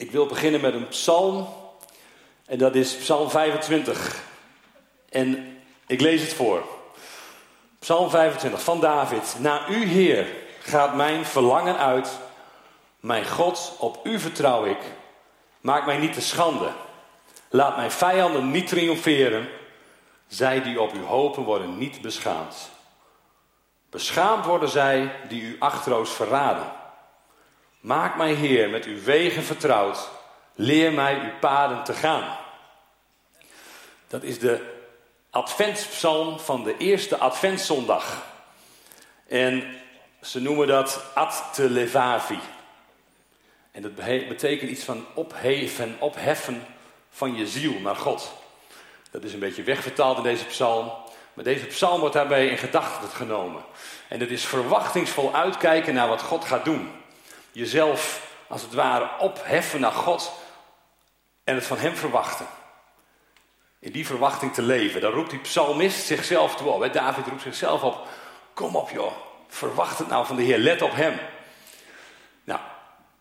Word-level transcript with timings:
Ik 0.00 0.10
wil 0.10 0.26
beginnen 0.26 0.60
met 0.60 0.74
een 0.74 0.88
psalm. 0.88 1.48
En 2.46 2.58
dat 2.58 2.74
is 2.74 2.96
Psalm 2.96 3.30
25. 3.30 4.22
En 5.08 5.58
ik 5.86 6.00
lees 6.00 6.20
het 6.20 6.32
voor. 6.32 6.62
Psalm 7.78 8.10
25 8.10 8.62
van 8.62 8.80
David. 8.80 9.36
Na 9.38 9.68
u, 9.68 9.84
Heer, 9.84 10.26
gaat 10.60 10.94
mijn 10.94 11.24
verlangen 11.24 11.76
uit. 11.76 12.18
Mijn 13.00 13.26
God, 13.26 13.76
op 13.78 14.00
u 14.06 14.20
vertrouw 14.20 14.64
ik. 14.64 14.78
Maak 15.60 15.86
mij 15.86 15.98
niet 15.98 16.12
te 16.12 16.20
schande. 16.20 16.70
Laat 17.48 17.76
mijn 17.76 17.90
vijanden 17.90 18.50
niet 18.50 18.68
triomferen. 18.68 19.48
Zij 20.26 20.62
die 20.62 20.80
op 20.80 20.94
u 20.94 21.04
hopen 21.04 21.42
worden 21.42 21.78
niet 21.78 22.00
beschaamd. 22.00 22.70
Beschaamd 23.90 24.46
worden 24.46 24.68
zij 24.68 25.12
die 25.28 25.42
u 25.42 25.56
achterloos 25.58 26.10
verraden. 26.10 26.79
Maak 27.80 28.16
mij, 28.16 28.32
Heer, 28.32 28.70
met 28.70 28.84
uw 28.84 29.02
wegen 29.02 29.42
vertrouwd. 29.42 30.08
Leer 30.54 30.92
mij 30.92 31.20
uw 31.20 31.38
paden 31.40 31.84
te 31.84 31.92
gaan. 31.92 32.36
Dat 34.08 34.22
is 34.22 34.38
de 34.38 34.78
adventspsalm 35.30 36.38
van 36.38 36.64
de 36.64 36.76
eerste 36.76 37.16
adventszondag. 37.16 38.26
En 39.28 39.76
ze 40.22 40.40
noemen 40.40 40.66
dat 40.66 41.04
Ad 41.14 41.44
te 41.52 41.70
Levavi. 41.70 42.38
En 43.70 43.82
dat 43.82 43.94
betekent 44.28 44.70
iets 44.70 44.84
van 44.84 45.06
opheven, 45.14 45.96
opheffen 45.98 46.66
van 47.10 47.36
je 47.36 47.46
ziel 47.46 47.80
naar 47.80 47.96
God. 47.96 48.32
Dat 49.10 49.24
is 49.24 49.32
een 49.32 49.38
beetje 49.38 49.62
wegvertaald 49.62 50.16
in 50.16 50.22
deze 50.22 50.44
psalm. 50.44 50.92
Maar 51.34 51.44
deze 51.44 51.66
psalm 51.66 52.00
wordt 52.00 52.14
daarbij 52.14 52.46
in 52.46 52.58
gedachten 52.58 53.08
genomen. 53.08 53.62
En 54.08 54.20
het 54.20 54.30
is 54.30 54.44
verwachtingsvol 54.44 55.34
uitkijken 55.34 55.94
naar 55.94 56.08
wat 56.08 56.22
God 56.22 56.44
gaat 56.44 56.64
doen. 56.64 56.99
Jezelf 57.52 58.28
als 58.48 58.62
het 58.62 58.74
ware 58.74 59.18
opheffen 59.18 59.80
naar 59.80 59.92
God 59.92 60.32
en 61.44 61.54
het 61.54 61.66
van 61.66 61.78
Hem 61.78 61.96
verwachten. 61.96 62.46
In 63.78 63.92
die 63.92 64.06
verwachting 64.06 64.54
te 64.54 64.62
leven. 64.62 65.00
Dan 65.00 65.12
roept 65.12 65.30
die 65.30 65.38
psalmist 65.38 66.06
zichzelf 66.06 66.56
toe 66.56 66.68
op. 66.68 66.92
David 66.92 67.26
roept 67.26 67.42
zichzelf 67.42 67.82
op. 67.82 68.06
Kom 68.54 68.76
op 68.76 68.90
joh, 68.90 69.12
verwacht 69.48 69.98
het 69.98 70.08
nou 70.08 70.26
van 70.26 70.36
de 70.36 70.42
Heer, 70.42 70.58
let 70.58 70.82
op 70.82 70.94
Hem. 70.94 71.18
Nou, 72.44 72.60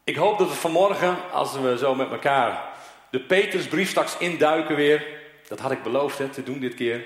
ik 0.03 0.15
hoop 0.15 0.37
dat 0.37 0.47
we 0.47 0.53
vanmorgen, 0.53 1.17
als 1.31 1.53
we 1.53 1.77
zo 1.77 1.95
met 1.95 2.11
elkaar 2.11 2.69
de 3.09 3.19
Petersbrief 3.19 3.89
straks 3.89 4.17
induiken 4.17 4.75
weer. 4.75 5.07
Dat 5.47 5.59
had 5.59 5.71
ik 5.71 5.83
beloofd 5.83 6.17
hè, 6.17 6.29
te 6.29 6.43
doen 6.43 6.59
dit 6.59 6.75
keer. 6.75 7.03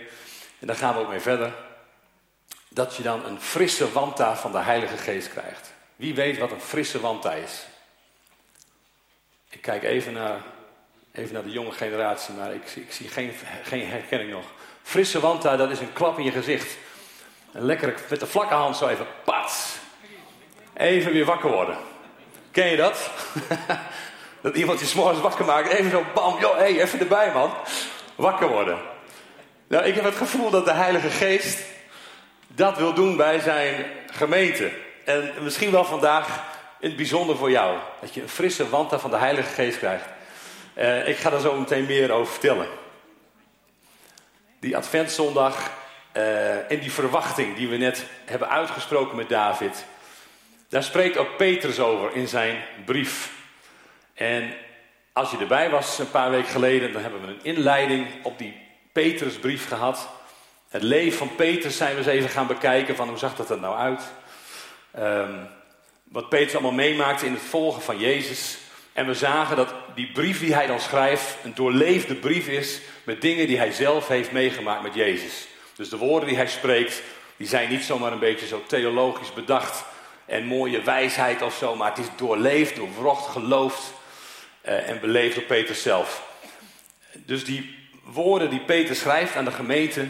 En 0.59 0.67
daar 0.67 0.75
gaan 0.75 0.93
we 0.93 0.99
ook 0.99 1.09
mee 1.09 1.19
verder. 1.19 1.53
Dat 2.69 2.95
je 2.95 3.03
dan 3.03 3.25
een 3.25 3.41
frisse 3.41 3.91
wanta 3.91 4.35
van 4.35 4.51
de 4.51 4.59
Heilige 4.59 4.97
Geest 4.97 5.29
krijgt. 5.29 5.72
Wie 5.95 6.15
weet 6.15 6.37
wat 6.37 6.51
een 6.51 6.61
frisse 6.61 6.99
wanta 6.99 7.33
is? 7.33 7.65
Ik 9.49 9.61
kijk 9.61 9.83
even 9.83 10.13
naar, 10.13 10.41
even 11.11 11.33
naar 11.33 11.43
de 11.43 11.49
jonge 11.49 11.71
generatie, 11.71 12.33
maar 12.33 12.53
ik, 12.53 12.75
ik 12.75 12.91
zie 12.91 13.07
geen, 13.07 13.31
geen 13.63 13.87
herkenning 13.87 14.31
nog. 14.31 14.45
Frisse 14.83 15.19
wanta, 15.19 15.55
dat 15.55 15.71
is 15.71 15.79
een 15.79 15.93
klap 15.93 16.17
in 16.17 16.23
je 16.23 16.31
gezicht. 16.31 16.77
Een 17.51 17.65
lekkere, 17.65 17.93
met 18.09 18.19
de 18.19 18.27
vlakke 18.27 18.53
hand 18.53 18.77
zo 18.77 18.87
even, 18.87 19.07
pats. 19.23 19.75
Even 20.73 21.11
weer 21.11 21.25
wakker 21.25 21.51
worden. 21.51 21.77
Ken 22.51 22.67
je 22.67 22.75
dat? 22.75 23.09
dat 24.41 24.55
iemand 24.55 24.79
je 24.79 24.85
s'morgens 24.85 25.21
wakker 25.21 25.45
maakt, 25.45 25.73
even 25.73 25.91
zo 25.91 26.05
bam, 26.13 26.39
joh, 26.39 26.57
hey, 26.57 26.81
even 26.81 26.99
erbij 26.99 27.31
man. 27.33 27.53
Wakker 28.15 28.47
worden. 28.47 28.79
Nou, 29.67 29.85
ik 29.85 29.95
heb 29.95 30.03
het 30.03 30.15
gevoel 30.15 30.49
dat 30.49 30.65
de 30.65 30.73
Heilige 30.73 31.09
Geest 31.09 31.59
dat 32.47 32.77
wil 32.77 32.93
doen 32.93 33.17
bij 33.17 33.39
zijn 33.39 33.85
gemeente. 34.11 34.71
En 35.05 35.31
misschien 35.41 35.71
wel 35.71 35.85
vandaag 35.85 36.43
in 36.79 36.87
het 36.87 36.97
bijzonder 36.97 37.37
voor 37.37 37.51
jou. 37.51 37.77
Dat 38.01 38.13
je 38.13 38.21
een 38.21 38.29
frisse 38.29 38.69
wanta 38.69 38.99
van 38.99 39.09
de 39.09 39.17
Heilige 39.17 39.53
Geest 39.53 39.77
krijgt. 39.77 40.05
Uh, 40.75 41.07
ik 41.07 41.17
ga 41.17 41.29
daar 41.29 41.39
zo 41.39 41.55
meteen 41.55 41.85
meer 41.85 42.11
over 42.11 42.31
vertellen. 42.31 42.67
Die 44.59 44.77
Adventszondag 44.77 45.71
uh, 46.17 46.71
en 46.71 46.79
die 46.79 46.91
verwachting 46.91 47.55
die 47.55 47.67
we 47.67 47.77
net 47.77 48.05
hebben 48.25 48.49
uitgesproken 48.49 49.15
met 49.15 49.29
David. 49.29 49.85
Daar 50.69 50.83
spreekt 50.83 51.17
ook 51.17 51.37
Petrus 51.37 51.79
over 51.79 52.15
in 52.15 52.27
zijn 52.27 52.63
brief. 52.85 53.31
En 54.13 54.53
als 55.13 55.31
je 55.31 55.37
erbij 55.37 55.69
was 55.69 55.99
een 55.99 56.11
paar 56.11 56.31
weken 56.31 56.51
geleden, 56.51 56.93
dan 56.93 57.01
hebben 57.01 57.21
we 57.21 57.27
een 57.27 57.43
inleiding 57.43 58.07
op 58.23 58.37
die 58.37 58.61
Petrusbrief 58.91 59.67
gehad. 59.67 60.09
Het 60.69 60.83
leven 60.83 61.17
van 61.17 61.35
Petrus 61.35 61.77
zijn 61.77 61.91
we 61.91 61.97
eens 61.97 62.07
even 62.07 62.29
gaan 62.29 62.47
bekijken 62.47 62.95
van 62.95 63.07
hoe 63.07 63.17
zag 63.17 63.35
dat 63.35 63.49
er 63.49 63.59
nou 63.59 63.77
uit. 63.77 64.01
Um, 64.99 65.47
wat 66.03 66.29
Petrus 66.29 66.53
allemaal 66.53 66.71
meemaakte 66.71 67.25
in 67.25 67.33
het 67.33 67.41
volgen 67.41 67.81
van 67.81 67.99
Jezus. 67.99 68.57
En 68.93 69.07
we 69.07 69.13
zagen 69.13 69.55
dat 69.55 69.73
die 69.95 70.11
brief 70.11 70.39
die 70.39 70.53
hij 70.53 70.67
dan 70.67 70.79
schrijft 70.79 71.37
een 71.43 71.55
doorleefde 71.55 72.15
brief 72.15 72.47
is 72.47 72.81
met 73.03 73.21
dingen 73.21 73.47
die 73.47 73.57
hij 73.57 73.71
zelf 73.71 74.07
heeft 74.07 74.31
meegemaakt 74.31 74.83
met 74.83 74.93
Jezus. 74.93 75.47
Dus 75.75 75.89
de 75.89 75.97
woorden 75.97 76.27
die 76.27 76.37
hij 76.37 76.47
spreekt, 76.47 77.01
die 77.37 77.47
zijn 77.47 77.69
niet 77.69 77.83
zomaar 77.83 78.11
een 78.11 78.19
beetje 78.19 78.47
zo 78.47 78.63
theologisch 78.67 79.33
bedacht 79.33 79.85
en 80.25 80.45
mooie 80.45 80.81
wijsheid 80.81 81.41
of 81.41 81.55
zo, 81.55 81.75
maar 81.75 81.89
het 81.89 81.97
is 81.97 82.09
doorleefd, 82.15 82.75
doorwrocht, 82.75 83.31
geloofd 83.31 83.93
uh, 84.65 84.89
en 84.89 84.99
beleefd 84.99 85.35
door 85.35 85.43
Petrus 85.43 85.81
zelf. 85.81 86.27
Dus 87.13 87.45
die 87.45 87.75
woorden 88.03 88.49
die 88.49 88.59
Peter 88.59 88.95
schrijft 88.95 89.35
aan 89.35 89.45
de 89.45 89.51
gemeente, 89.51 90.07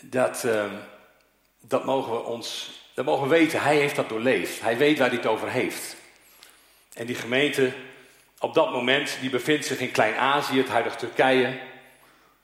dat, 0.00 0.42
uh, 0.46 0.64
dat 1.60 1.84
mogen 1.84 2.12
we 2.12 2.22
ons 2.22 2.77
dan 2.98 3.06
mogen 3.06 3.28
we 3.28 3.36
weten, 3.36 3.62
hij 3.62 3.76
heeft 3.76 3.96
dat 3.96 4.08
doorleefd. 4.08 4.60
Hij 4.60 4.76
weet 4.76 4.98
waar 4.98 5.08
hij 5.08 5.16
het 5.16 5.26
over 5.26 5.50
heeft. 5.50 5.96
En 6.94 7.06
die 7.06 7.14
gemeente 7.14 7.72
op 8.38 8.54
dat 8.54 8.72
moment, 8.72 9.18
die 9.20 9.30
bevindt 9.30 9.66
zich 9.66 9.78
in 9.78 9.90
Klein-Azië, 9.90 10.58
het 10.58 10.68
huidige 10.68 10.96
Turkije. 10.96 11.58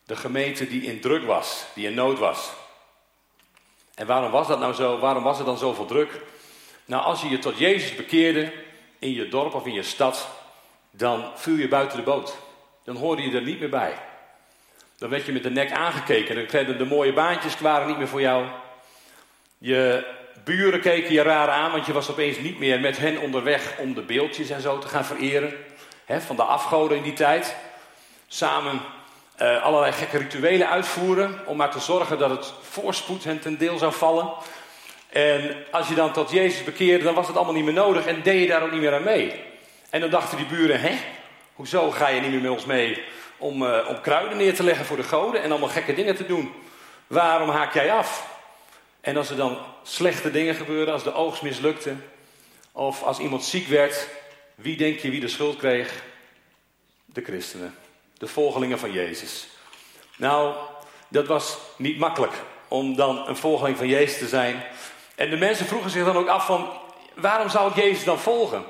De 0.07 0.17
gemeente 0.17 0.69
die 0.69 0.83
in 0.83 1.01
druk 1.01 1.25
was, 1.25 1.65
die 1.75 1.87
in 1.87 1.95
nood 1.95 2.19
was. 2.19 2.53
En 3.95 4.07
waarom 4.07 4.31
was 4.31 4.47
dat 4.47 4.59
nou 4.59 4.73
zo? 4.73 4.99
Waarom 4.99 5.23
was 5.23 5.39
er 5.39 5.45
dan 5.45 5.59
zoveel 5.59 5.87
druk? 5.87 6.21
Nou, 6.85 7.05
als 7.05 7.23
je 7.23 7.29
je 7.29 7.39
tot 7.39 7.59
Jezus 7.59 7.95
bekeerde 7.95 8.53
in 8.99 9.13
je 9.13 9.29
dorp 9.29 9.55
of 9.55 9.67
in 9.67 9.75
je 9.75 9.83
stad, 9.83 10.29
dan 10.91 11.31
viel 11.35 11.57
je 11.57 11.69
buiten 11.69 11.99
de 11.99 12.05
boot. 12.05 12.37
Dan 12.85 12.97
hoorde 12.97 13.23
je 13.23 13.37
er 13.37 13.43
niet 13.43 13.61
meer 13.61 13.71
bij. 13.71 13.99
Dan 14.99 15.11
werd 15.11 15.27
je 15.27 15.33
met 15.33 15.43
de 15.43 15.51
nek 15.51 15.73
aangekeken. 15.73 16.35
Dan 16.35 16.47
kregen 16.47 16.79
de 16.79 16.85
mooie 16.85 17.13
baantjes 17.13 17.59
waren 17.59 17.87
niet 17.87 17.99
meer 17.99 18.09
voor 18.09 18.21
jou. 18.21 18.47
Je 19.59 20.15
buren 20.45 20.81
keken 20.81 21.13
je 21.13 21.23
raar 21.23 21.49
aan, 21.49 21.71
want 21.71 21.87
je 21.87 21.93
was 21.93 22.11
opeens 22.11 22.39
niet 22.39 22.59
meer 22.59 22.81
met 22.81 22.99
hen 22.99 23.19
onderweg 23.19 23.75
om 23.79 23.95
de 23.95 24.03
beeldjes 24.03 24.51
en 24.51 24.61
zo 24.61 24.79
te 24.79 24.89
gaan 24.89 25.05
vereren. 25.05 25.53
Hè, 26.05 26.21
van 26.21 26.37
de 26.37 26.43
afgoden 26.43 26.97
in 26.97 27.03
die 27.03 27.13
tijd. 27.13 27.55
Samen 28.27 28.81
uh, 29.43 29.63
allerlei 29.63 29.93
gekke 29.93 30.19
rituelen 30.19 30.69
uitvoeren 30.69 31.39
om 31.47 31.57
maar 31.57 31.71
te 31.71 31.81
zorgen 31.81 32.19
dat 32.19 32.31
het 32.31 32.53
voorspoed 32.63 33.25
hen 33.25 33.41
ten 33.41 33.59
deel 33.59 33.79
zou 33.79 33.93
vallen. 33.93 34.33
En 35.09 35.57
als 35.71 35.89
je 35.89 35.95
dan 35.95 36.13
tot 36.13 36.31
Jezus 36.31 36.65
bekeerde, 36.65 37.05
dan 37.05 37.15
was 37.15 37.27
het 37.27 37.37
allemaal 37.37 37.55
niet 37.55 37.65
meer 37.65 37.73
nodig 37.73 38.07
en 38.07 38.23
deed 38.23 38.41
je 38.41 38.47
daar 38.47 38.63
ook 38.63 38.71
niet 38.71 38.81
meer 38.81 38.95
aan 38.95 39.03
mee. 39.03 39.41
En 39.91 40.01
dan 40.01 40.11
dachten 40.11 40.37
die 40.37 40.47
buren, 40.47 40.81
hè, 40.81 40.99
hoezo 41.55 41.91
ga 41.91 42.09
je 42.09 42.21
niet 42.21 42.31
meer 42.31 42.41
met 42.41 42.51
ons 42.51 42.65
mee 42.65 43.03
om, 43.37 43.63
uh, 43.63 43.89
om 43.89 44.01
kruiden 44.01 44.37
neer 44.37 44.55
te 44.55 44.63
leggen 44.63 44.87
voor 44.87 44.97
de 44.97 45.03
goden 45.03 45.43
en 45.43 45.51
allemaal 45.51 45.69
gekke 45.69 45.95
dingen 45.95 46.17
te 46.17 46.27
doen? 46.27 46.53
Waarom 47.07 47.49
haak 47.49 47.75
jij 47.75 47.93
af? 47.93 48.34
En 49.05 49.17
als 49.17 49.31
er 49.31 49.37
dan 49.37 49.59
slechte 49.83 50.31
dingen 50.31 50.55
gebeurden, 50.55 50.95
als 50.95 51.03
de 51.03 51.15
oogst 51.15 51.43
mislukte, 51.43 51.95
of 52.73 53.03
als 53.03 53.19
iemand 53.19 53.45
ziek 53.45 53.67
werd, 53.67 54.09
wie 54.55 54.77
denk 54.77 54.99
je 54.99 55.11
wie 55.11 55.21
de 55.21 55.29
schuld 55.29 55.57
kreeg? 55.57 56.03
De 57.05 57.23
christenen, 57.23 57.75
de 58.19 58.27
volgelingen 58.27 58.79
van 58.79 58.93
Jezus. 58.93 59.47
Nou, 60.17 60.55
dat 61.09 61.27
was 61.27 61.59
niet 61.77 61.99
makkelijk 61.99 62.33
om 62.69 62.97
dan 62.97 63.29
een 63.29 63.37
volgeling 63.37 63.77
van 63.77 63.89
Jezus 63.89 64.19
te 64.19 64.29
zijn. 64.29 64.65
En 65.15 65.31
de 65.31 65.37
mensen 65.37 65.67
vroegen 65.67 65.91
zich 65.91 66.05
dan 66.05 66.17
ook 66.17 66.29
af 66.29 66.47
van, 66.47 66.71
waarom 67.15 67.49
zou 67.49 67.71
ik 67.71 67.77
Jezus 67.77 68.05
dan 68.05 68.19
volgen? 68.19 68.65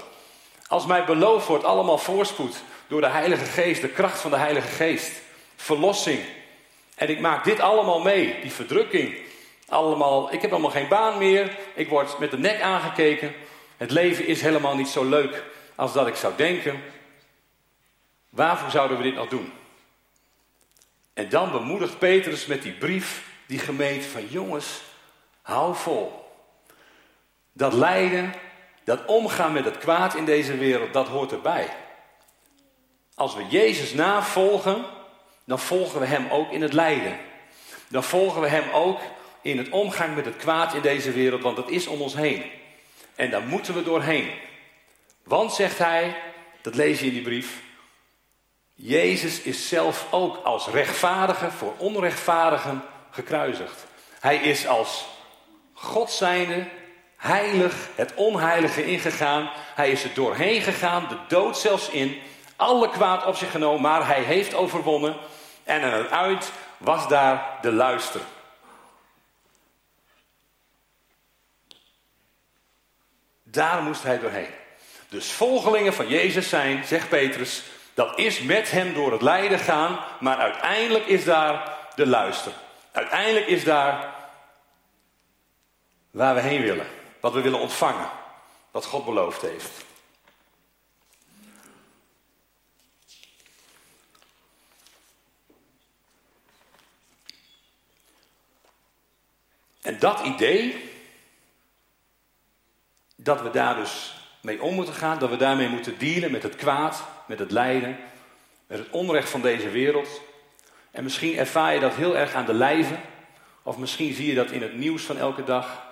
Als 0.67 0.87
mij 0.87 1.05
beloofd 1.05 1.47
wordt 1.47 1.65
allemaal 1.65 1.99
voorspoed 1.99 2.63
door 2.89 3.01
de 3.01 3.09
Heilige 3.09 3.45
Geest, 3.45 3.81
de 3.81 3.89
kracht 3.89 4.21
van 4.21 4.31
de 4.31 4.37
Heilige 4.37 4.69
Geest, 4.69 5.13
verlossing. 5.57 6.21
En 6.95 7.09
ik 7.09 7.21
maak 7.21 7.45
dit 7.45 7.61
allemaal 7.61 8.01
mee, 8.01 8.41
die 8.41 8.53
verdrukking, 8.53 9.19
allemaal, 9.69 10.33
ik 10.33 10.43
heb 10.43 10.51
allemaal 10.51 10.71
geen 10.71 10.89
baan 10.89 11.19
meer. 11.19 11.59
Ik 11.75 11.89
word 11.89 12.19
met 12.19 12.31
de 12.31 12.39
nek 12.39 12.61
aangekeken. 12.61 13.35
Het 13.77 13.91
leven 13.91 14.27
is 14.27 14.41
helemaal 14.41 14.77
niet 14.77 14.89
zo 14.89 15.05
leuk 15.05 15.45
als 15.75 15.93
dat 15.93 16.07
ik 16.07 16.15
zou 16.15 16.33
denken. 16.37 16.83
Waarvoor 18.31 18.71
zouden 18.71 18.97
we 18.97 19.03
dit 19.03 19.15
nog 19.15 19.29
doen? 19.29 19.53
En 21.15 21.29
dan 21.29 21.51
bemoedigt 21.51 21.99
Petrus 21.99 22.47
met 22.47 22.63
die 22.63 22.73
brief 22.73 23.33
die 23.47 23.59
gemeente 23.59 24.09
van 24.09 24.27
jongens, 24.27 24.83
hou 25.43 25.75
vol. 25.75 26.33
Dat 27.53 27.73
lijden, 27.73 28.35
dat 28.85 29.05
omgaan 29.05 29.53
met 29.53 29.65
het 29.65 29.79
kwaad 29.79 30.15
in 30.15 30.25
deze 30.25 30.57
wereld, 30.57 30.93
dat 30.93 31.09
hoort 31.09 31.33
erbij. 31.33 31.69
Als 33.15 33.35
we 33.35 33.47
Jezus 33.49 33.93
navolgen, 33.93 34.85
dan 35.45 35.59
volgen 35.59 36.01
we 36.01 36.07
Hem 36.07 36.29
ook 36.31 36.51
in 36.51 36.63
het 36.63 36.73
lijden. 36.73 37.19
Dan 37.89 38.05
volgen 38.05 38.41
we 38.41 38.49
Hem 38.49 38.71
ook 38.73 39.01
in 39.45 39.59
het 39.59 39.69
omgang 39.69 40.15
met 40.15 40.25
het 40.25 40.37
kwaad 40.37 40.75
in 40.75 40.81
deze 40.81 41.13
wereld, 41.13 41.43
want 41.43 41.57
het 41.57 41.69
is 41.69 41.87
om 41.87 42.01
ons 42.01 42.15
heen. 42.15 42.45
En 43.15 43.31
daar 43.31 43.43
moeten 43.43 43.75
we 43.75 43.83
doorheen. 43.83 44.31
Want, 45.25 45.53
zegt 45.53 45.79
hij, 45.79 46.17
dat 46.61 46.75
lees 46.75 47.01
je 47.01 47.07
in 47.07 47.13
die 47.13 47.23
brief. 47.23 47.63
Jezus 48.75 49.41
is 49.41 49.69
zelf 49.69 50.07
ook 50.11 50.45
als 50.45 50.67
rechtvaardige 50.67 51.51
voor 51.51 51.75
onrechtvaardigen 51.77 52.83
gekruisigd. 53.11 53.87
Hij 54.21 54.37
is 54.37 54.67
als 54.67 55.05
God 55.73 56.11
zijnde 56.11 56.67
heilig 57.17 57.89
het 57.95 58.15
onheilige 58.15 58.85
ingegaan. 58.85 59.51
Hij 59.75 59.91
is 59.91 60.05
er 60.05 60.15
doorheen 60.15 60.61
gegaan, 60.61 61.07
de 61.09 61.19
dood 61.29 61.59
zelfs 61.59 61.89
in. 61.89 62.19
Alle 62.57 62.91
kwaad 62.91 63.27
op 63.27 63.37
zich 63.37 63.51
genomen, 63.51 63.81
maar 63.81 64.07
hij 64.07 64.23
heeft 64.23 64.55
overwonnen. 64.55 65.17
En 65.65 65.83
aan 65.83 65.99
het 65.99 66.11
uit 66.11 66.53
was 66.79 67.09
daar 67.09 67.59
de 67.63 67.73
luister. 67.73 68.21
Daar 73.55 73.83
moest 73.83 74.03
hij 74.03 74.19
doorheen. 74.19 74.51
Dus 75.09 75.33
volgelingen 75.33 75.95
van 75.95 76.09
Jezus 76.09 76.49
zijn, 76.49 76.85
zegt 76.85 77.09
Petrus, 77.09 77.63
dat 77.95 78.19
is 78.19 78.41
met 78.41 78.71
hem 78.71 78.95
door 78.95 79.13
het 79.13 79.23
lijden 79.23 79.59
gaan, 79.59 79.99
maar 80.21 80.37
uiteindelijk 80.37 81.07
is 81.07 81.25
daar 81.25 81.77
de 81.95 82.07
luister. 82.07 82.53
Uiteindelijk 82.93 83.47
is 83.47 83.65
daar 83.65 84.15
waar 86.11 86.35
we 86.35 86.41
heen 86.41 86.63
willen, 86.63 86.87
wat 87.21 87.33
we 87.33 87.41
willen 87.41 87.61
ontvangen, 87.61 88.09
wat 88.71 88.85
God 88.85 89.05
beloofd 89.05 89.43
heeft. 89.43 89.85
En 99.83 99.99
dat 99.99 100.21
idee, 100.21 100.93
dat 103.25 103.43
we 103.43 103.51
daar 103.51 103.75
dus 103.75 104.15
mee 104.41 104.63
om 104.63 104.75
moeten 104.75 104.95
gaan, 104.95 105.19
dat 105.19 105.31
we 105.31 105.37
daarmee 105.37 105.69
moeten 105.69 105.99
dealen 105.99 106.31
met 106.31 106.43
het 106.43 106.57
kwaad, 106.57 107.05
met 107.27 107.39
het 107.39 107.51
lijden, 107.51 107.97
met 108.67 108.79
het 108.79 108.91
onrecht 108.91 109.29
van 109.29 109.41
deze 109.41 109.71
wereld. 109.71 110.21
En 110.91 111.03
misschien 111.03 111.37
ervaar 111.37 111.75
je 111.75 111.81
dat 111.81 111.95
heel 111.95 112.17
erg 112.17 112.35
aan 112.35 112.47
de 112.47 112.55
lijve, 112.55 112.97
of 113.63 113.77
misschien 113.77 114.15
zie 114.15 114.27
je 114.27 114.35
dat 114.35 114.51
in 114.51 114.63
het 114.63 114.77
nieuws 114.77 115.03
van 115.03 115.19
elke 115.19 115.45
dag. 115.45 115.83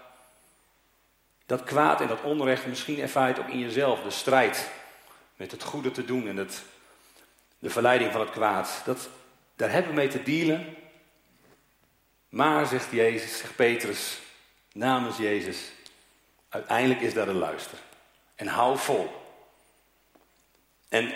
Dat 1.47 1.65
kwaad 1.65 2.01
en 2.01 2.09
dat 2.09 2.23
onrecht, 2.23 2.67
misschien 2.67 3.01
ervaar 3.01 3.29
je 3.29 3.35
het 3.35 3.43
ook 3.43 3.53
in 3.53 3.59
jezelf, 3.59 4.03
de 4.03 4.11
strijd 4.11 4.71
met 5.37 5.51
het 5.51 5.63
goede 5.63 5.91
te 5.91 6.05
doen 6.05 6.29
en 6.29 6.37
het, 6.37 6.63
de 7.59 7.71
verleiding 7.71 8.13
van 8.13 8.21
het 8.21 8.31
kwaad. 8.31 8.83
Dat, 8.85 9.09
daar 9.57 9.71
hebben 9.71 9.91
we 9.91 9.97
mee 9.97 10.09
te 10.09 10.23
dealen. 10.23 10.77
Maar, 12.29 12.67
zegt 12.67 12.91
Jezus, 12.91 13.39
zegt 13.39 13.57
Petrus, 13.57 14.19
namens 14.73 15.17
Jezus, 15.17 15.73
uiteindelijk 16.53 17.01
is 17.01 17.15
daar 17.15 17.29
een 17.29 17.39
luister. 17.39 17.79
En 18.35 18.47
hou 18.47 18.79
vol. 18.79 19.11
En 20.89 21.15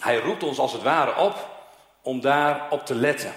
hij 0.00 0.18
roept 0.18 0.42
ons 0.42 0.58
als 0.58 0.72
het 0.72 0.82
ware 0.82 1.16
op 1.16 1.48
om 2.02 2.20
daarop 2.20 2.86
te 2.86 2.94
letten. 2.94 3.32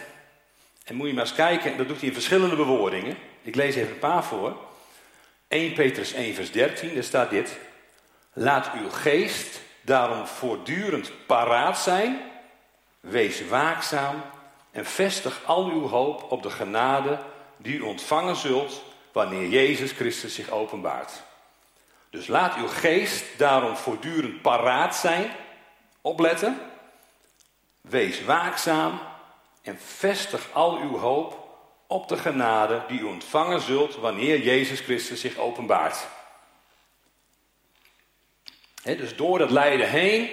En 0.84 0.96
moet 0.96 1.08
je 1.08 1.14
maar 1.14 1.24
eens 1.24 1.36
kijken, 1.36 1.78
dat 1.78 1.88
doet 1.88 2.00
hij 2.00 2.08
in 2.08 2.14
verschillende 2.14 2.56
bewoordingen. 2.56 3.18
Ik 3.42 3.56
lees 3.56 3.76
even 3.76 3.92
een 3.92 4.00
paar 4.00 4.24
voor. 4.24 4.58
1 5.48 5.74
Petrus 5.74 6.14
1 6.14 6.34
vers 6.34 6.52
13, 6.52 6.94
daar 6.94 7.04
staat 7.04 7.30
dit. 7.30 7.58
Laat 8.34 8.72
uw 8.74 8.90
geest 8.90 9.62
daarom 9.82 10.28
voortdurend 10.28 11.12
paraat 11.26 11.80
zijn. 11.80 12.22
Wees 13.00 13.48
waakzaam 13.48 14.22
en 14.72 14.86
vestig 14.86 15.42
al 15.46 15.66
uw 15.66 15.88
hoop 15.88 16.32
op 16.32 16.44
de 16.44 16.50
genade 16.50 17.20
die 17.58 17.78
u 17.78 17.82
ontvangen 17.82 18.36
zult 18.36 18.82
wanneer 19.12 19.48
Jezus 19.48 19.92
Christus 19.92 20.36
zich 20.36 20.50
openbaart. 20.50 21.24
Dus 22.10 22.28
laat 22.28 22.56
uw 22.56 22.68
geest 22.68 23.26
daarom 23.38 23.76
voortdurend 23.76 24.42
paraat 24.42 24.96
zijn, 24.96 25.32
opletten. 26.02 26.60
Wees 27.82 28.24
waakzaam 28.24 29.00
en 29.62 29.80
vestig 29.80 30.50
al 30.54 30.78
uw 30.78 30.98
hoop 30.98 31.42
op 31.88 32.08
de 32.08 32.18
genade 32.18 32.84
die 32.88 33.00
u 33.00 33.04
ontvangen 33.04 33.62
zult 33.62 33.96
wanneer 33.96 34.42
Jezus 34.42 34.80
Christus 34.80 35.20
zich 35.22 35.38
openbaart. 35.38 36.08
dus 38.84 39.16
door 39.16 39.38
dat 39.38 39.52
lijden 39.52 39.90
heen 39.90 40.30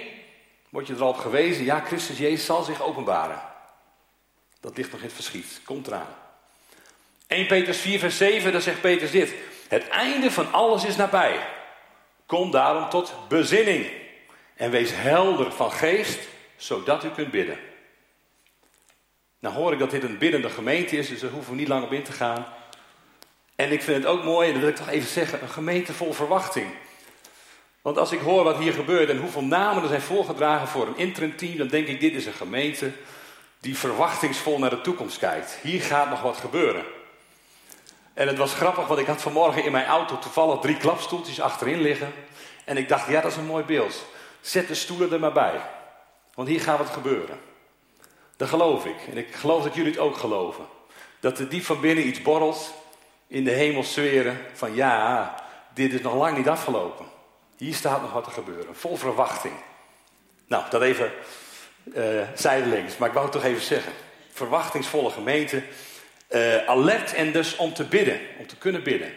word 0.69 0.87
je 0.87 0.93
erop 0.93 1.17
gewezen, 1.17 1.63
ja, 1.63 1.79
Christus 1.79 2.17
Jezus 2.17 2.45
zal 2.45 2.63
zich 2.63 2.81
openbaren. 2.81 3.41
Dat 4.59 4.77
ligt 4.77 4.91
nog 4.91 4.99
in 4.99 5.05
het 5.05 5.15
verschiet, 5.15 5.61
komt 5.63 5.87
eraan. 5.87 6.15
1 7.29 7.47
Petrus 7.47 7.77
4, 7.77 7.99
vers 7.99 8.17
7, 8.17 8.51
daar 8.51 8.61
zegt 8.61 8.81
Petrus 8.81 9.11
dit. 9.11 9.33
Het 9.67 9.87
einde 9.87 10.31
van 10.31 10.53
alles 10.53 10.85
is 10.85 10.95
nabij. 10.95 11.47
Kom 12.25 12.51
daarom 12.51 12.89
tot 12.89 13.13
bezinning 13.27 13.85
en 14.55 14.71
wees 14.71 14.91
helder 14.93 15.51
van 15.51 15.71
geest, 15.71 16.19
zodat 16.55 17.03
u 17.03 17.09
kunt 17.09 17.31
bidden. 17.31 17.57
Nou 19.39 19.55
hoor 19.55 19.73
ik 19.73 19.79
dat 19.79 19.91
dit 19.91 20.03
een 20.03 20.17
biddende 20.17 20.49
gemeente 20.49 20.97
is, 20.97 21.07
dus 21.07 21.19
daar 21.19 21.29
hoeven 21.29 21.51
we 21.51 21.59
niet 21.59 21.67
lang 21.67 21.83
op 21.83 21.91
in 21.91 22.03
te 22.03 22.11
gaan. 22.11 22.45
En 23.55 23.71
ik 23.71 23.81
vind 23.81 23.97
het 23.97 24.05
ook 24.05 24.23
mooi, 24.23 24.47
en 24.47 24.53
dat 24.53 24.61
wil 24.61 24.71
ik 24.71 24.77
toch 24.77 24.89
even 24.89 25.09
zeggen, 25.09 25.41
een 25.41 25.49
gemeente 25.49 25.93
vol 25.93 26.13
verwachting. 26.13 26.67
Want 27.81 27.97
als 27.97 28.11
ik 28.11 28.19
hoor 28.19 28.43
wat 28.43 28.57
hier 28.57 28.73
gebeurt 28.73 29.09
en 29.09 29.17
hoeveel 29.17 29.43
namen 29.43 29.83
er 29.83 29.89
zijn 29.89 30.01
voorgedragen 30.01 30.67
voor 30.67 30.87
een 30.87 30.97
interim 30.97 31.37
team, 31.37 31.57
dan 31.57 31.67
denk 31.67 31.87
ik, 31.87 31.99
dit 31.99 32.13
is 32.13 32.25
een 32.25 32.33
gemeente 32.33 32.91
die 33.59 33.77
verwachtingsvol 33.77 34.59
naar 34.59 34.69
de 34.69 34.81
toekomst 34.81 35.17
kijkt. 35.17 35.57
Hier 35.61 35.81
gaat 35.81 36.09
nog 36.09 36.21
wat 36.21 36.37
gebeuren. 36.37 36.97
En 38.19 38.27
het 38.27 38.37
was 38.37 38.53
grappig, 38.53 38.87
want 38.87 38.99
ik 38.99 39.07
had 39.07 39.21
vanmorgen 39.21 39.63
in 39.63 39.71
mijn 39.71 39.85
auto 39.85 40.19
toevallig 40.19 40.59
drie 40.59 40.77
klapstoeltjes 40.77 41.41
achterin 41.41 41.81
liggen. 41.81 42.13
En 42.65 42.77
ik 42.77 42.89
dacht, 42.89 43.07
ja, 43.07 43.21
dat 43.21 43.31
is 43.31 43.37
een 43.37 43.45
mooi 43.45 43.63
beeld. 43.63 44.05
Zet 44.41 44.67
de 44.67 44.75
stoelen 44.75 45.11
er 45.11 45.19
maar 45.19 45.31
bij. 45.31 45.61
Want 46.33 46.47
hier 46.47 46.61
gaat 46.61 46.77
wat 46.77 46.89
gebeuren. 46.89 47.39
Dat 48.37 48.49
geloof 48.49 48.85
ik. 48.85 48.95
En 49.11 49.17
ik 49.17 49.35
geloof 49.35 49.63
dat 49.63 49.75
jullie 49.75 49.91
het 49.91 49.99
ook 49.99 50.17
geloven. 50.17 50.65
Dat 51.19 51.39
er 51.39 51.49
diep 51.49 51.63
van 51.63 51.79
binnen 51.79 52.07
iets 52.07 52.21
borrelt 52.21 52.73
in 53.27 53.43
de 53.43 53.51
hemelsferen 53.51 54.37
van 54.53 54.75
ja, 54.75 55.35
dit 55.73 55.93
is 55.93 56.01
nog 56.01 56.15
lang 56.15 56.37
niet 56.37 56.49
afgelopen. 56.49 57.05
Hier 57.57 57.73
staat 57.73 58.01
nog 58.01 58.13
wat 58.13 58.23
te 58.23 58.29
gebeuren. 58.29 58.75
Vol 58.75 58.95
verwachting. 58.95 59.53
Nou, 60.47 60.63
dat 60.69 60.81
even 60.81 61.11
uh, 61.83 62.21
zijdelings. 62.35 62.97
Maar 62.97 63.07
ik 63.07 63.13
wou 63.13 63.25
het 63.25 63.35
toch 63.35 63.43
even 63.43 63.63
zeggen. 63.63 63.93
Verwachtingsvolle 64.31 65.09
gemeente 65.09 65.63
uh, 66.29 66.67
alert 66.67 67.13
en 67.13 67.31
dus 67.31 67.55
om 67.55 67.73
te 67.73 67.83
bidden, 67.83 68.19
om 68.37 68.47
te 68.47 68.57
kunnen 68.57 68.83
bidden. 68.83 69.13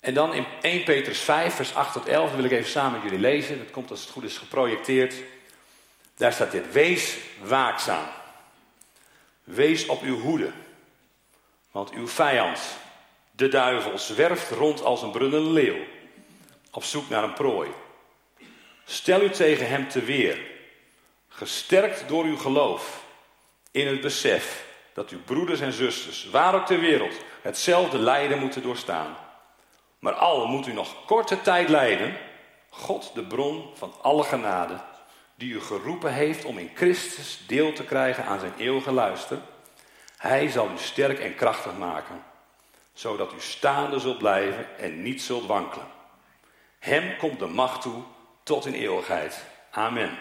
En 0.00 0.14
dan 0.14 0.34
in 0.34 0.46
1 0.60 0.84
Petrus 0.84 1.18
5, 1.18 1.54
vers 1.54 1.74
8 1.74 1.92
tot 1.92 2.06
11, 2.06 2.34
wil 2.34 2.44
ik 2.44 2.50
even 2.50 2.70
samen 2.70 2.92
met 2.92 3.02
jullie 3.02 3.18
lezen. 3.18 3.58
Dat 3.58 3.70
komt 3.70 3.90
als 3.90 4.00
het 4.00 4.10
goed 4.10 4.24
is 4.24 4.38
geprojecteerd. 4.38 5.14
Daar 6.16 6.32
staat 6.32 6.50
dit: 6.50 6.72
Wees 6.72 7.16
waakzaam. 7.42 8.06
Wees 9.44 9.86
op 9.86 10.02
uw 10.02 10.18
hoede. 10.18 10.50
Want 11.70 11.90
uw 11.90 12.08
vijand, 12.08 12.60
de 13.30 13.48
duivel, 13.48 13.98
zwerft 13.98 14.50
rond 14.50 14.82
als 14.82 15.02
een 15.02 15.10
brullende 15.10 15.50
leeuw. 15.50 15.84
Op 16.70 16.84
zoek 16.84 17.08
naar 17.08 17.22
een 17.22 17.34
prooi. 17.34 17.70
Stel 18.84 19.22
u 19.22 19.30
tegen 19.30 19.68
hem 19.68 19.88
te 19.88 20.02
weer. 20.02 20.38
Gesterkt 21.28 22.08
door 22.08 22.24
uw 22.24 22.36
geloof 22.36 23.04
in 23.74 23.86
het 23.86 24.00
besef 24.00 24.66
dat 24.92 25.10
uw 25.10 25.22
broeders 25.24 25.60
en 25.60 25.72
zusters, 25.72 26.30
waar 26.30 26.54
ook 26.54 26.66
ter 26.66 26.80
wereld, 26.80 27.14
hetzelfde 27.42 27.98
lijden 27.98 28.38
moeten 28.38 28.62
doorstaan. 28.62 29.16
Maar 29.98 30.12
al 30.12 30.46
moet 30.46 30.66
u 30.66 30.72
nog 30.72 31.04
korte 31.04 31.40
tijd 31.40 31.68
lijden, 31.68 32.16
God, 32.68 33.10
de 33.14 33.24
bron 33.24 33.70
van 33.74 33.94
alle 34.02 34.22
genade, 34.22 34.80
die 35.34 35.52
u 35.52 35.60
geroepen 35.60 36.12
heeft 36.12 36.44
om 36.44 36.58
in 36.58 36.70
Christus 36.74 37.40
deel 37.46 37.72
te 37.72 37.84
krijgen 37.84 38.24
aan 38.24 38.40
zijn 38.40 38.52
eeuwige 38.56 38.92
luister, 38.92 39.38
hij 40.16 40.48
zal 40.48 40.70
u 40.70 40.78
sterk 40.78 41.18
en 41.18 41.34
krachtig 41.34 41.76
maken, 41.78 42.22
zodat 42.92 43.32
u 43.32 43.40
staande 43.40 43.98
zult 43.98 44.18
blijven 44.18 44.78
en 44.78 45.02
niet 45.02 45.22
zult 45.22 45.46
wankelen. 45.46 45.86
Hem 46.78 47.16
komt 47.16 47.38
de 47.38 47.46
macht 47.46 47.82
toe 47.82 48.02
tot 48.42 48.66
in 48.66 48.74
eeuwigheid. 48.74 49.44
Amen. 49.70 50.18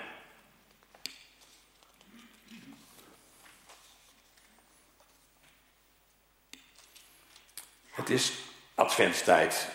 Het 7.94 8.10
is 8.10 8.34
adventstijd. 8.76 9.68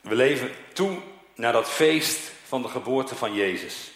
We 0.00 0.14
leven 0.14 0.50
toe 0.72 0.98
naar 1.34 1.52
dat 1.52 1.68
feest 1.68 2.32
van 2.46 2.62
de 2.62 2.68
geboorte 2.68 3.14
van 3.14 3.34
Jezus. 3.34 3.90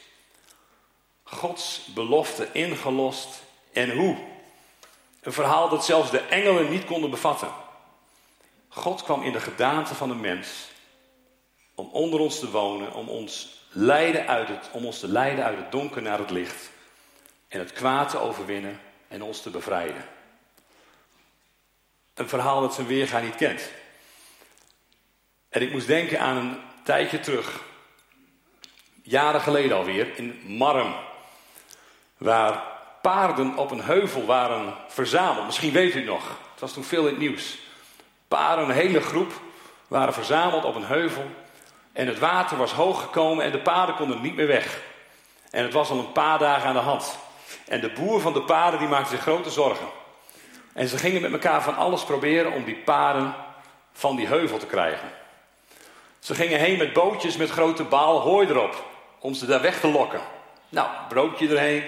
Gods 1.23 1.85
belofte 1.95 2.49
ingelost 2.53 3.43
en 3.73 3.97
hoe? 3.97 4.17
Een 5.21 5.33
verhaal 5.33 5.69
dat 5.69 5.85
zelfs 5.85 6.11
de 6.11 6.21
engelen 6.21 6.71
niet 6.71 6.85
konden 6.85 7.11
bevatten. 7.11 7.53
God 8.69 9.03
kwam 9.03 9.23
in 9.23 9.33
de 9.33 9.41
gedaante 9.41 9.95
van 9.95 10.11
een 10.11 10.21
mens 10.21 10.49
om 11.75 11.89
onder 11.93 12.21
ons 12.21 12.39
te 12.39 12.51
wonen, 12.51 12.95
om 12.95 13.09
ons, 13.09 13.63
leiden 13.71 14.27
uit 14.27 14.49
het, 14.49 14.71
om 14.73 14.87
ons 14.87 14.99
te 14.99 15.09
leiden 15.09 15.45
uit 15.45 15.57
het 15.57 15.73
donker 15.73 16.03
naar 16.03 16.19
het 16.19 16.31
licht 16.31 16.71
en 17.49 17.59
het 17.59 17.73
kwaad 17.73 18.11
te 18.11 18.19
overwinnen 18.19 18.81
en 19.09 19.23
ons 19.23 19.43
te 19.43 19.51
bevrijden. 19.51 20.05
Een 22.19 22.29
verhaal 22.29 22.61
dat 22.61 22.75
zijn 22.75 22.87
weerga 22.87 23.19
niet 23.19 23.37
kent. 23.37 23.71
En 25.49 25.63
ik 25.63 25.73
moest 25.73 25.87
denken 25.87 26.21
aan 26.21 26.37
een 26.37 26.59
tijdje 26.83 27.21
terug. 27.21 27.61
jaren 29.03 29.41
geleden 29.41 29.77
alweer, 29.77 30.19
in 30.19 30.41
Marm. 30.45 30.95
Waar 32.17 32.63
paarden 33.03 33.57
op 33.57 33.71
een 33.71 33.81
heuvel 33.81 34.27
waren 34.27 34.75
verzameld. 34.89 35.47
Misschien 35.47 35.73
weet 35.73 35.95
u 35.95 35.97
het 35.97 36.09
nog. 36.09 36.29
Het 36.29 36.61
was 36.61 36.73
toen 36.73 36.85
veel 36.85 37.03
in 37.03 37.09
het 37.09 37.19
nieuws. 37.19 37.59
Paarden, 38.29 38.65
een 38.65 38.75
hele 38.75 39.01
groep, 39.01 39.33
waren 39.89 40.15
verzameld 40.15 40.65
op 40.65 40.75
een 40.75 40.87
heuvel. 40.87 41.31
En 41.93 42.07
het 42.07 42.19
water 42.19 42.57
was 42.57 42.73
hoog 42.73 43.01
gekomen 43.01 43.45
en 43.45 43.53
de 43.53 43.63
paarden 43.63 43.95
konden 43.95 44.21
niet 44.21 44.37
meer 44.37 44.47
weg. 44.47 44.81
En 45.51 45.63
het 45.63 45.73
was 45.73 45.91
al 45.91 45.99
een 45.99 46.13
paar 46.13 46.39
dagen 46.39 46.69
aan 46.69 46.75
de 46.75 46.81
hand. 46.81 47.19
En 47.67 47.81
de 47.81 47.91
boer 47.93 48.21
van 48.21 48.33
de 48.33 48.43
paarden 48.43 48.79
die 48.79 48.89
maakte 48.89 49.11
zich 49.11 49.21
grote 49.21 49.51
zorgen. 49.51 49.87
En 50.79 50.89
ze 50.89 50.99
gingen 50.99 51.21
met 51.21 51.33
elkaar 51.33 51.63
van 51.63 51.77
alles 51.77 52.05
proberen 52.05 52.53
om 52.53 52.65
die 52.65 52.77
paarden 52.77 53.35
van 53.93 54.17
die 54.17 54.27
heuvel 54.27 54.59
te 54.59 54.67
krijgen. 54.67 55.09
Ze 56.19 56.35
gingen 56.35 56.59
heen 56.59 56.79
met 56.79 56.93
bootjes 56.93 57.37
met 57.37 57.51
grote 57.51 57.85
baal 57.85 58.21
hooi 58.21 58.49
erop, 58.49 58.85
om 59.19 59.35
ze 59.35 59.47
daar 59.47 59.61
weg 59.61 59.81
te 59.81 59.89
lokken. 59.89 60.21
Nou, 60.69 60.89
broodje 61.09 61.49
erheen, 61.49 61.85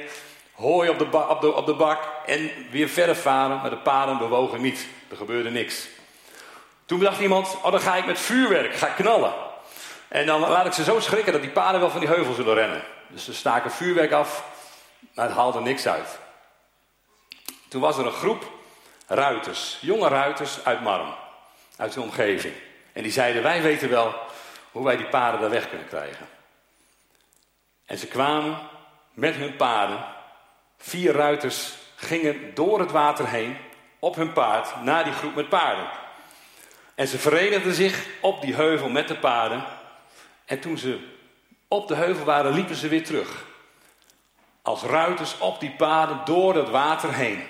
hooi 0.52 0.88
op 0.88 0.98
de, 0.98 1.28
op, 1.28 1.40
de, 1.40 1.54
op 1.54 1.66
de 1.66 1.74
bak 1.74 2.08
en 2.26 2.50
weer 2.70 2.88
verder 2.88 3.16
varen, 3.16 3.60
maar 3.60 3.70
de 3.70 3.78
paarden 3.78 4.18
bewogen 4.18 4.60
niet. 4.60 4.86
Er 5.10 5.16
gebeurde 5.16 5.50
niks. 5.50 5.88
Toen 6.84 6.98
bedacht 6.98 7.20
iemand, 7.20 7.56
oh 7.62 7.70
dan 7.70 7.80
ga 7.80 7.96
ik 7.96 8.06
met 8.06 8.18
vuurwerk, 8.18 8.74
ga 8.74 8.86
knallen. 8.86 9.32
En 10.08 10.26
dan 10.26 10.40
laat 10.40 10.66
ik 10.66 10.72
ze 10.72 10.84
zo 10.84 11.00
schrikken 11.00 11.32
dat 11.32 11.42
die 11.42 11.50
paarden 11.50 11.80
wel 11.80 11.90
van 11.90 12.00
die 12.00 12.08
heuvel 12.08 12.34
zullen 12.34 12.54
rennen. 12.54 12.82
Dus 13.08 13.24
ze 13.24 13.34
staken 13.34 13.70
vuurwerk 13.70 14.12
af, 14.12 14.44
maar 15.14 15.26
het 15.26 15.34
haalde 15.34 15.60
niks 15.60 15.86
uit. 15.86 16.18
Toen 17.68 17.80
was 17.80 17.98
er 17.98 18.06
een 18.06 18.12
groep 18.12 18.58
ruiters, 19.10 19.78
jonge 19.80 20.08
ruiters 20.08 20.64
uit 20.64 20.80
Marm, 20.80 21.14
uit 21.76 21.92
de 21.92 22.00
omgeving. 22.00 22.54
En 22.92 23.02
die 23.02 23.12
zeiden, 23.12 23.42
wij 23.42 23.62
weten 23.62 23.88
wel 23.88 24.14
hoe 24.72 24.84
wij 24.84 24.96
die 24.96 25.06
paarden 25.06 25.40
daar 25.40 25.50
weg 25.50 25.68
kunnen 25.68 25.88
krijgen. 25.88 26.28
En 27.86 27.98
ze 27.98 28.06
kwamen 28.06 28.58
met 29.12 29.34
hun 29.34 29.56
paarden. 29.56 30.04
Vier 30.78 31.12
ruiters 31.12 31.72
gingen 31.96 32.54
door 32.54 32.80
het 32.80 32.90
water 32.90 33.28
heen 33.28 33.56
op 33.98 34.14
hun 34.14 34.32
paard 34.32 34.82
naar 34.82 35.04
die 35.04 35.12
groep 35.12 35.34
met 35.34 35.48
paarden. 35.48 35.88
En 36.94 37.06
ze 37.06 37.18
verenigden 37.18 37.74
zich 37.74 38.06
op 38.20 38.42
die 38.42 38.54
heuvel 38.54 38.88
met 38.88 39.08
de 39.08 39.16
paarden. 39.16 39.64
En 40.44 40.60
toen 40.60 40.78
ze 40.78 41.08
op 41.68 41.88
de 41.88 41.94
heuvel 41.94 42.24
waren, 42.24 42.52
liepen 42.52 42.74
ze 42.74 42.88
weer 42.88 43.04
terug. 43.04 43.44
Als 44.62 44.82
ruiters 44.82 45.38
op 45.38 45.60
die 45.60 45.70
paden 45.70 46.20
door 46.24 46.54
het 46.54 46.70
water 46.70 47.14
heen. 47.14 47.46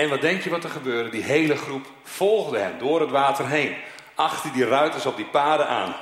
En 0.00 0.08
wat 0.08 0.20
denk 0.20 0.42
je 0.42 0.50
wat 0.50 0.64
er 0.64 0.70
gebeurde? 0.70 1.10
Die 1.10 1.22
hele 1.22 1.56
groep 1.56 1.86
volgde 2.02 2.58
hen 2.58 2.78
door 2.78 3.00
het 3.00 3.10
water 3.10 3.48
heen. 3.48 3.76
Achter 4.14 4.52
die 4.52 4.64
ruiters 4.64 5.06
op 5.06 5.16
die 5.16 5.26
paden 5.26 5.66
aan. 5.68 5.96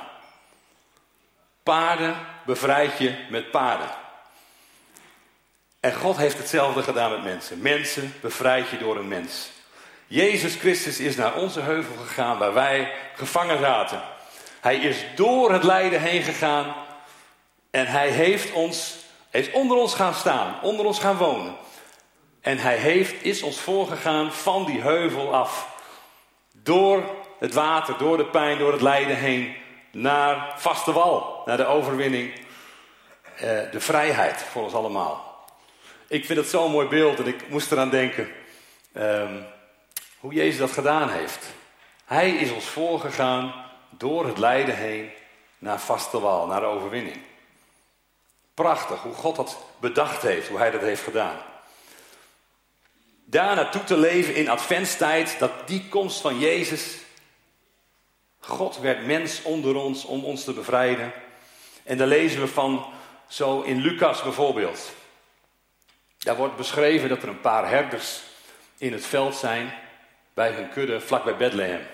Paarden 1.63 2.15
bevrijd 2.45 2.97
je 2.97 3.15
met 3.29 3.51
paarden. 3.51 3.89
En 5.79 5.95
God 5.95 6.17
heeft 6.17 6.37
hetzelfde 6.37 6.83
gedaan 6.83 7.11
met 7.11 7.23
mensen. 7.23 7.61
Mensen 7.61 8.13
bevrijd 8.21 8.69
je 8.69 8.77
door 8.77 8.97
een 8.97 9.07
mens. 9.07 9.49
Jezus 10.07 10.55
Christus 10.55 10.99
is 10.99 11.15
naar 11.15 11.35
onze 11.35 11.59
heuvel 11.59 11.95
gegaan 11.95 12.37
waar 12.37 12.53
wij 12.53 12.93
gevangen 13.15 13.59
zaten. 13.59 14.01
Hij 14.59 14.75
is 14.75 15.05
door 15.15 15.51
het 15.51 15.63
lijden 15.63 16.01
heen 16.01 16.23
gegaan 16.23 16.73
en 17.71 17.87
hij 17.87 18.09
heeft 18.09 18.51
ons, 18.51 18.95
heeft 19.29 19.51
onder 19.51 19.77
ons 19.77 19.93
gaan 19.93 20.13
staan, 20.13 20.61
onder 20.61 20.85
ons 20.85 20.99
gaan 20.99 21.17
wonen. 21.17 21.55
En 22.41 22.57
hij 22.57 22.77
heeft, 22.77 23.23
is 23.23 23.41
ons 23.41 23.59
voorgegaan 23.59 24.33
van 24.33 24.65
die 24.65 24.81
heuvel 24.81 25.33
af. 25.33 25.77
Door 26.51 27.03
het 27.39 27.53
water, 27.53 27.97
door 27.97 28.17
de 28.17 28.25
pijn, 28.25 28.57
door 28.57 28.71
het 28.71 28.81
lijden 28.81 29.15
heen. 29.15 29.55
Naar 29.91 30.53
vaste 30.57 30.91
wal, 30.91 31.41
naar 31.45 31.57
de 31.57 31.65
overwinning. 31.65 32.33
Eh, 33.35 33.71
de 33.71 33.79
vrijheid 33.79 34.41
voor 34.41 34.63
ons 34.63 34.73
allemaal. 34.73 35.47
Ik 36.07 36.25
vind 36.25 36.39
het 36.39 36.47
zo'n 36.47 36.71
mooi 36.71 36.87
beeld 36.87 37.19
en 37.19 37.27
ik 37.27 37.49
moest 37.49 37.71
eraan 37.71 37.89
denken. 37.89 38.29
Ehm, 38.93 39.33
hoe 40.19 40.33
Jezus 40.33 40.57
dat 40.57 40.71
gedaan 40.71 41.09
heeft. 41.09 41.45
Hij 42.05 42.29
is 42.31 42.51
ons 42.51 42.65
voorgegaan 42.65 43.53
door 43.89 44.25
het 44.25 44.37
lijden 44.37 44.75
heen 44.75 45.09
naar 45.57 45.79
vaste 45.79 46.19
wal, 46.19 46.47
naar 46.47 46.59
de 46.59 46.65
overwinning. 46.65 47.17
Prachtig 48.53 49.01
hoe 49.01 49.13
God 49.13 49.35
dat 49.35 49.57
bedacht 49.79 50.21
heeft, 50.21 50.47
hoe 50.47 50.57
hij 50.57 50.71
dat 50.71 50.81
heeft 50.81 51.03
gedaan. 51.03 51.37
Daar 53.29 53.55
naartoe 53.55 53.83
te 53.83 53.97
leven 53.97 54.35
in 54.35 54.49
adventstijd, 54.49 55.39
dat 55.39 55.67
die 55.67 55.87
komst 55.89 56.21
van 56.21 56.39
Jezus. 56.39 56.97
God 58.39 58.79
werd 58.79 59.05
mens 59.05 59.41
onder 59.41 59.75
ons 59.75 60.05
om 60.05 60.23
ons 60.23 60.43
te 60.43 60.53
bevrijden. 60.53 61.11
En 61.83 61.97
daar 61.97 62.07
lezen 62.07 62.41
we 62.41 62.47
van 62.47 62.85
zo 63.27 63.61
in 63.61 63.77
Lucas 63.77 64.23
bijvoorbeeld. 64.23 64.91
Daar 66.17 66.35
wordt 66.35 66.55
beschreven 66.55 67.09
dat 67.09 67.23
er 67.23 67.29
een 67.29 67.41
paar 67.41 67.69
herders 67.69 68.21
in 68.77 68.93
het 68.93 69.05
veld 69.05 69.35
zijn 69.35 69.73
bij 70.33 70.51
hun 70.51 70.69
kudde 70.69 71.01
vlak 71.01 71.23
bij 71.23 71.37
Bethlehem. 71.37 71.87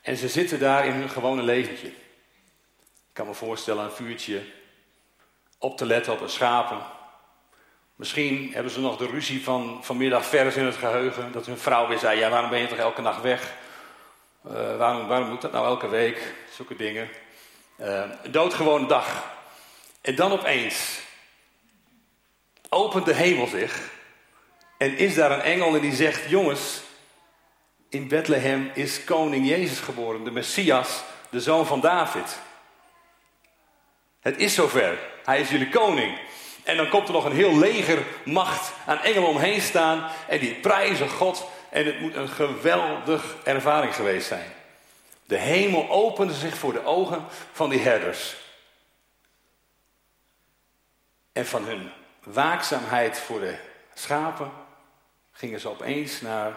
En 0.00 0.16
ze 0.16 0.28
zitten 0.28 0.58
daar 0.58 0.86
in 0.86 0.92
hun 0.92 1.10
gewone 1.10 1.42
leventje. 1.42 1.88
Ik 1.88 3.12
kan 3.12 3.26
me 3.26 3.34
voorstellen 3.34 3.84
een 3.84 3.90
vuurtje 3.90 4.42
op 5.58 5.76
te 5.76 5.86
letten 5.86 6.12
op 6.12 6.18
de 6.18 6.28
schapen. 6.28 7.00
Misschien 8.02 8.50
hebben 8.52 8.72
ze 8.72 8.80
nog 8.80 8.96
de 8.96 9.06
ruzie 9.06 9.44
van 9.44 9.78
vanmiddag 9.82 10.26
vers 10.26 10.56
in 10.56 10.64
het 10.64 10.76
geheugen. 10.76 11.32
Dat 11.32 11.46
hun 11.46 11.58
vrouw 11.58 11.88
weer 11.88 11.98
zei, 11.98 12.18
ja 12.18 12.30
waarom 12.30 12.50
ben 12.50 12.60
je 12.60 12.66
toch 12.66 12.78
elke 12.78 13.00
nacht 13.00 13.22
weg? 13.22 13.54
Uh, 14.46 14.76
waarom, 14.76 15.06
waarom 15.06 15.28
moet 15.28 15.40
dat 15.40 15.52
nou 15.52 15.66
elke 15.66 15.88
week? 15.88 16.34
Zulke 16.54 16.76
dingen. 16.76 17.08
Uh, 17.80 18.04
een 18.22 18.32
doodgewone 18.32 18.86
dag. 18.86 19.34
En 20.00 20.14
dan 20.14 20.32
opeens 20.32 21.00
opent 22.68 23.04
de 23.04 23.14
hemel 23.14 23.46
zich. 23.46 23.90
En 24.78 24.96
is 24.96 25.14
daar 25.14 25.30
een 25.30 25.42
engel 25.42 25.74
en 25.74 25.80
die 25.80 25.94
zegt, 25.94 26.28
jongens, 26.28 26.80
in 27.88 28.08
Bethlehem 28.08 28.70
is 28.74 29.04
koning 29.04 29.48
Jezus 29.48 29.78
geboren, 29.78 30.24
de 30.24 30.30
Messias, 30.30 31.02
de 31.30 31.40
zoon 31.40 31.66
van 31.66 31.80
David. 31.80 32.38
Het 34.20 34.38
is 34.38 34.54
zover. 34.54 34.98
Hij 35.24 35.40
is 35.40 35.50
jullie 35.50 35.68
koning. 35.68 36.18
En 36.62 36.76
dan 36.76 36.88
komt 36.88 37.06
er 37.08 37.14
nog 37.14 37.24
een 37.24 37.36
heel 37.36 37.58
legermacht 37.58 38.72
aan 38.86 38.98
engelen 38.98 39.28
omheen 39.28 39.60
staan 39.60 40.10
en 40.28 40.38
die 40.38 40.54
prijzen 40.54 41.08
God. 41.08 41.46
En 41.70 41.86
het 41.86 42.00
moet 42.00 42.14
een 42.14 42.28
geweldig 42.28 43.36
ervaring 43.44 43.94
geweest 43.94 44.26
zijn. 44.26 44.52
De 45.24 45.38
hemel 45.38 45.90
opende 45.90 46.34
zich 46.34 46.56
voor 46.56 46.72
de 46.72 46.84
ogen 46.84 47.24
van 47.52 47.70
die 47.70 47.80
herders. 47.80 48.36
En 51.32 51.46
van 51.46 51.64
hun 51.64 51.90
waakzaamheid 52.22 53.18
voor 53.18 53.40
de 53.40 53.56
schapen 53.94 54.50
gingen 55.32 55.60
ze 55.60 55.68
opeens 55.68 56.20
naar 56.20 56.52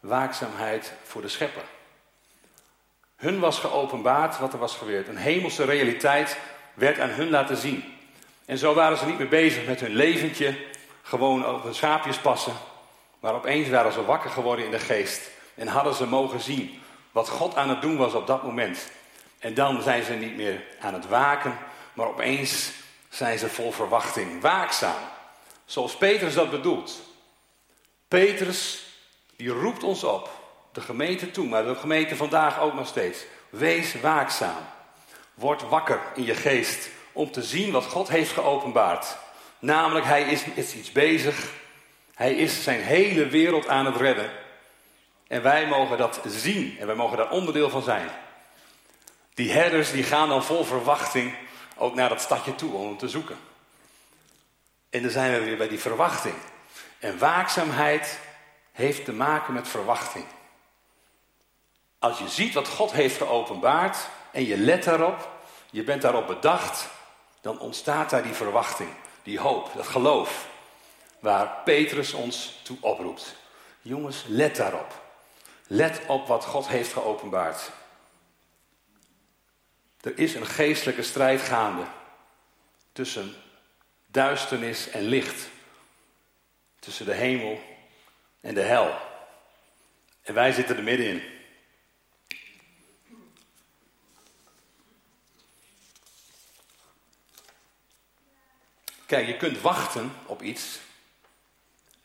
waakzaamheid 0.00 0.92
voor 1.04 1.22
de 1.22 1.28
schepper. 1.28 1.64
Hun 3.16 3.40
was 3.40 3.58
geopenbaard 3.58 4.38
wat 4.38 4.52
er 4.52 4.58
was 4.58 4.76
gebeurd. 4.76 5.08
Een 5.08 5.16
hemelse 5.16 5.64
realiteit 5.64 6.38
werd 6.74 6.98
aan 6.98 7.08
hun 7.08 7.30
laten 7.30 7.56
zien. 7.56 7.99
En 8.50 8.58
zo 8.58 8.74
waren 8.74 8.98
ze 8.98 9.06
niet 9.06 9.18
meer 9.18 9.28
bezig 9.28 9.66
met 9.66 9.80
hun 9.80 9.94
leventje, 9.94 10.56
gewoon 11.02 11.46
op 11.46 11.62
hun 11.62 11.74
schaapjes 11.74 12.18
passen. 12.18 12.52
Maar 13.20 13.34
opeens 13.34 13.68
waren 13.68 13.92
ze 13.92 14.04
wakker 14.04 14.30
geworden 14.30 14.64
in 14.64 14.70
de 14.70 14.78
geest. 14.78 15.30
En 15.54 15.68
hadden 15.68 15.94
ze 15.94 16.06
mogen 16.06 16.40
zien 16.40 16.82
wat 17.12 17.28
God 17.28 17.56
aan 17.56 17.68
het 17.68 17.82
doen 17.82 17.96
was 17.96 18.14
op 18.14 18.26
dat 18.26 18.42
moment. 18.42 18.90
En 19.38 19.54
dan 19.54 19.82
zijn 19.82 20.04
ze 20.04 20.12
niet 20.12 20.36
meer 20.36 20.64
aan 20.80 20.94
het 20.94 21.08
waken, 21.08 21.58
maar 21.92 22.06
opeens 22.06 22.70
zijn 23.08 23.38
ze 23.38 23.48
vol 23.48 23.72
verwachting, 23.72 24.40
waakzaam. 24.40 25.02
Zoals 25.64 25.96
Petrus 25.96 26.34
dat 26.34 26.50
bedoelt. 26.50 27.00
Petrus 28.08 28.86
die 29.36 29.48
roept 29.48 29.82
ons 29.82 30.04
op, 30.04 30.30
de 30.72 30.80
gemeente 30.80 31.30
toe, 31.30 31.46
maar 31.46 31.64
de 31.64 31.74
gemeente 31.74 32.16
vandaag 32.16 32.60
ook 32.60 32.74
nog 32.74 32.86
steeds. 32.86 33.24
Wees 33.50 34.00
waakzaam. 34.00 34.66
Word 35.34 35.68
wakker 35.68 36.00
in 36.14 36.24
je 36.24 36.34
geest 36.34 36.98
om 37.12 37.30
te 37.30 37.42
zien 37.42 37.72
wat 37.72 37.84
God 37.84 38.08
heeft 38.08 38.32
geopenbaard. 38.32 39.16
Namelijk, 39.58 40.06
hij 40.06 40.22
is, 40.22 40.44
is 40.54 40.74
iets 40.74 40.92
bezig. 40.92 41.52
Hij 42.14 42.34
is 42.34 42.62
zijn 42.62 42.80
hele 42.80 43.26
wereld 43.26 43.68
aan 43.68 43.86
het 43.86 43.96
redden. 43.96 44.30
En 45.26 45.42
wij 45.42 45.66
mogen 45.66 45.98
dat 45.98 46.20
zien 46.26 46.76
en 46.78 46.86
wij 46.86 46.96
mogen 46.96 47.16
daar 47.16 47.30
onderdeel 47.30 47.70
van 47.70 47.82
zijn. 47.82 48.08
Die 49.34 49.50
herders 49.50 49.90
die 49.90 50.02
gaan 50.02 50.28
dan 50.28 50.44
vol 50.44 50.64
verwachting 50.64 51.34
ook 51.76 51.94
naar 51.94 52.08
dat 52.08 52.20
stadje 52.20 52.54
toe 52.54 52.72
om 52.72 52.86
hem 52.86 52.96
te 52.96 53.08
zoeken. 53.08 53.36
En 54.90 55.02
dan 55.02 55.10
zijn 55.10 55.32
we 55.32 55.44
weer 55.44 55.56
bij 55.56 55.68
die 55.68 55.80
verwachting. 55.80 56.34
En 56.98 57.18
waakzaamheid 57.18 58.18
heeft 58.72 59.04
te 59.04 59.12
maken 59.12 59.54
met 59.54 59.68
verwachting. 59.68 60.24
Als 61.98 62.18
je 62.18 62.28
ziet 62.28 62.54
wat 62.54 62.68
God 62.68 62.92
heeft 62.92 63.16
geopenbaard 63.16 63.96
en 64.32 64.46
je 64.46 64.58
let 64.58 64.84
daarop, 64.84 65.30
je 65.70 65.82
bent 65.82 66.02
daarop 66.02 66.26
bedacht, 66.26 66.88
dan 67.40 67.58
ontstaat 67.58 68.10
daar 68.10 68.22
die 68.22 68.32
verwachting, 68.32 68.90
die 69.22 69.38
hoop, 69.38 69.70
dat 69.74 69.86
geloof, 69.86 70.48
waar 71.18 71.62
Petrus 71.64 72.12
ons 72.12 72.60
toe 72.62 72.76
oproept. 72.80 73.36
Jongens, 73.82 74.24
let 74.26 74.56
daarop. 74.56 75.02
Let 75.66 76.00
op 76.06 76.26
wat 76.26 76.44
God 76.44 76.68
heeft 76.68 76.92
geopenbaard. 76.92 77.70
Er 80.00 80.18
is 80.18 80.34
een 80.34 80.46
geestelijke 80.46 81.02
strijd 81.02 81.40
gaande 81.40 81.84
tussen 82.92 83.34
duisternis 84.06 84.90
en 84.90 85.02
licht. 85.02 85.48
Tussen 86.78 87.06
de 87.06 87.14
hemel 87.14 87.60
en 88.40 88.54
de 88.54 88.62
hel. 88.62 88.98
En 90.22 90.34
wij 90.34 90.52
zitten 90.52 90.76
er 90.76 90.82
middenin. 90.82 91.39
Kijk, 99.10 99.26
je 99.26 99.36
kunt 99.36 99.60
wachten 99.60 100.12
op 100.26 100.42
iets, 100.42 100.78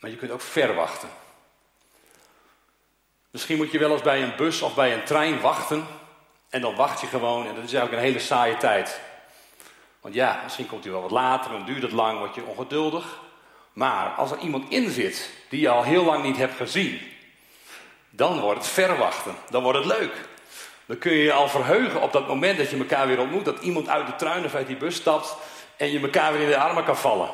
maar 0.00 0.10
je 0.10 0.16
kunt 0.16 0.30
ook 0.30 0.40
verwachten. 0.40 1.08
Misschien 3.30 3.56
moet 3.56 3.70
je 3.70 3.78
wel 3.78 3.92
eens 3.92 4.02
bij 4.02 4.22
een 4.22 4.36
bus 4.36 4.62
of 4.62 4.74
bij 4.74 4.94
een 4.94 5.04
trein 5.04 5.40
wachten. 5.40 5.86
En 6.48 6.60
dan 6.60 6.74
wacht 6.74 7.00
je 7.00 7.06
gewoon 7.06 7.46
en 7.46 7.54
dat 7.54 7.64
is 7.64 7.72
eigenlijk 7.72 7.92
een 7.92 8.08
hele 8.08 8.24
saaie 8.24 8.56
tijd. 8.56 9.00
Want 10.00 10.14
ja, 10.14 10.40
misschien 10.42 10.66
komt 10.66 10.84
hij 10.84 10.92
wel 10.92 11.02
wat 11.02 11.10
later, 11.10 11.50
dan 11.50 11.64
duurt 11.64 11.82
het 11.82 11.92
lang, 11.92 12.18
word 12.18 12.34
je 12.34 12.44
ongeduldig. 12.44 13.20
Maar 13.72 14.08
als 14.08 14.30
er 14.30 14.38
iemand 14.38 14.70
in 14.70 14.90
zit 14.90 15.30
die 15.48 15.60
je 15.60 15.68
al 15.68 15.82
heel 15.82 16.04
lang 16.04 16.22
niet 16.22 16.36
hebt 16.36 16.56
gezien, 16.56 17.00
dan 18.10 18.40
wordt 18.40 18.58
het 18.58 18.68
verwachten. 18.68 19.34
Dan 19.50 19.62
wordt 19.62 19.78
het 19.78 19.98
leuk. 19.98 20.14
Dan 20.86 20.98
kun 20.98 21.12
je 21.12 21.22
je 21.22 21.32
al 21.32 21.48
verheugen 21.48 22.02
op 22.02 22.12
dat 22.12 22.28
moment 22.28 22.58
dat 22.58 22.70
je 22.70 22.76
elkaar 22.76 23.06
weer 23.06 23.20
ontmoet. 23.20 23.44
Dat 23.44 23.62
iemand 23.62 23.88
uit 23.88 24.06
de 24.06 24.16
trein 24.16 24.44
of 24.44 24.54
uit 24.54 24.66
die 24.66 24.76
bus 24.76 24.94
stapt 24.94 25.36
en 25.76 25.90
je 25.90 26.00
elkaar 26.00 26.32
weer 26.32 26.42
in 26.42 26.48
de 26.48 26.58
armen 26.58 26.84
kan 26.84 26.96
vallen. 26.96 27.30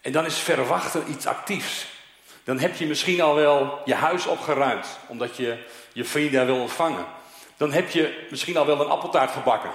En 0.00 0.12
dan 0.12 0.24
is 0.24 0.38
verwachten 0.38 1.10
iets 1.10 1.26
actiefs. 1.26 1.86
Dan 2.44 2.58
heb 2.58 2.76
je 2.76 2.86
misschien 2.86 3.20
al 3.20 3.34
wel 3.34 3.80
je 3.84 3.94
huis 3.94 4.26
opgeruimd, 4.26 4.86
omdat 5.06 5.36
je 5.36 5.64
je 5.92 6.04
vrienden 6.04 6.46
wil 6.46 6.60
ontvangen. 6.60 7.06
Dan 7.56 7.72
heb 7.72 7.90
je 7.90 8.26
misschien 8.30 8.56
al 8.56 8.66
wel 8.66 8.80
een 8.80 8.90
appeltaart 8.90 9.30
gebakken, 9.30 9.70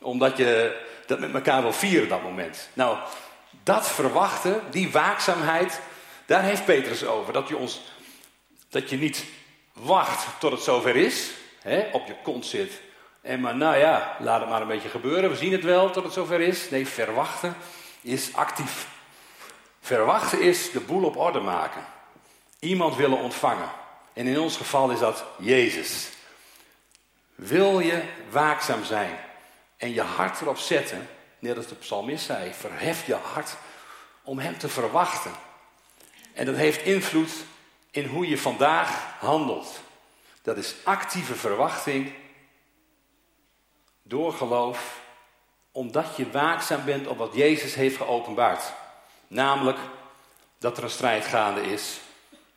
omdat 0.00 0.36
je 0.36 0.80
dat 1.06 1.18
met 1.18 1.34
elkaar 1.34 1.62
wil 1.62 1.72
vieren 1.72 2.08
dat 2.08 2.22
moment. 2.22 2.68
Nou, 2.72 2.98
dat 3.62 3.88
verwachten, 3.88 4.62
die 4.70 4.90
waakzaamheid, 4.90 5.80
daar 6.26 6.42
heeft 6.42 6.64
Petrus 6.64 7.04
over. 7.04 7.32
Dat 7.32 7.48
je, 7.48 7.56
ons, 7.56 7.80
dat 8.68 8.90
je 8.90 8.96
niet 8.96 9.24
wacht 9.72 10.26
tot 10.38 10.52
het 10.52 10.62
zover 10.62 10.96
is, 10.96 11.30
hè, 11.62 11.88
op 11.92 12.06
je 12.06 12.14
kont 12.22 12.46
zit. 12.46 12.80
En 13.28 13.40
maar, 13.40 13.56
nou 13.56 13.76
ja, 13.76 14.16
laat 14.18 14.40
het 14.40 14.48
maar 14.48 14.60
een 14.60 14.68
beetje 14.68 14.88
gebeuren. 14.88 15.30
We 15.30 15.36
zien 15.36 15.52
het 15.52 15.64
wel 15.64 15.90
tot 15.90 16.04
het 16.04 16.12
zover 16.12 16.40
is. 16.40 16.70
Nee, 16.70 16.86
verwachten 16.86 17.56
is 18.00 18.34
actief. 18.34 18.88
Verwachten 19.80 20.40
is 20.40 20.70
de 20.70 20.80
boel 20.80 21.04
op 21.04 21.16
orde 21.16 21.40
maken. 21.40 21.84
Iemand 22.58 22.96
willen 22.96 23.18
ontvangen. 23.18 23.70
En 24.12 24.26
in 24.26 24.38
ons 24.38 24.56
geval 24.56 24.90
is 24.90 24.98
dat 24.98 25.24
Jezus. 25.38 26.08
Wil 27.34 27.80
je 27.80 28.02
waakzaam 28.30 28.84
zijn 28.84 29.18
en 29.76 29.92
je 29.92 30.02
hart 30.02 30.40
erop 30.40 30.58
zetten, 30.58 31.08
net 31.38 31.56
als 31.56 31.66
de 31.66 31.74
psalmist 31.74 32.24
zei, 32.24 32.52
verhef 32.52 33.06
je 33.06 33.14
hart 33.14 33.56
om 34.22 34.38
Hem 34.38 34.58
te 34.58 34.68
verwachten. 34.68 35.32
En 36.32 36.46
dat 36.46 36.56
heeft 36.56 36.82
invloed 36.82 37.32
in 37.90 38.06
hoe 38.06 38.28
je 38.28 38.38
vandaag 38.38 39.02
handelt. 39.18 39.80
Dat 40.42 40.56
is 40.56 40.74
actieve 40.84 41.34
verwachting 41.34 42.12
door 44.08 44.32
geloof, 44.32 45.00
omdat 45.72 46.16
je 46.16 46.30
waakzaam 46.30 46.84
bent 46.84 47.06
op 47.06 47.18
wat 47.18 47.34
Jezus 47.34 47.74
heeft 47.74 47.96
geopenbaard. 47.96 48.72
Namelijk 49.26 49.78
dat 50.58 50.76
er 50.76 50.82
een 50.82 50.90
strijd 50.90 51.24
gaande 51.24 51.62
is 51.62 52.00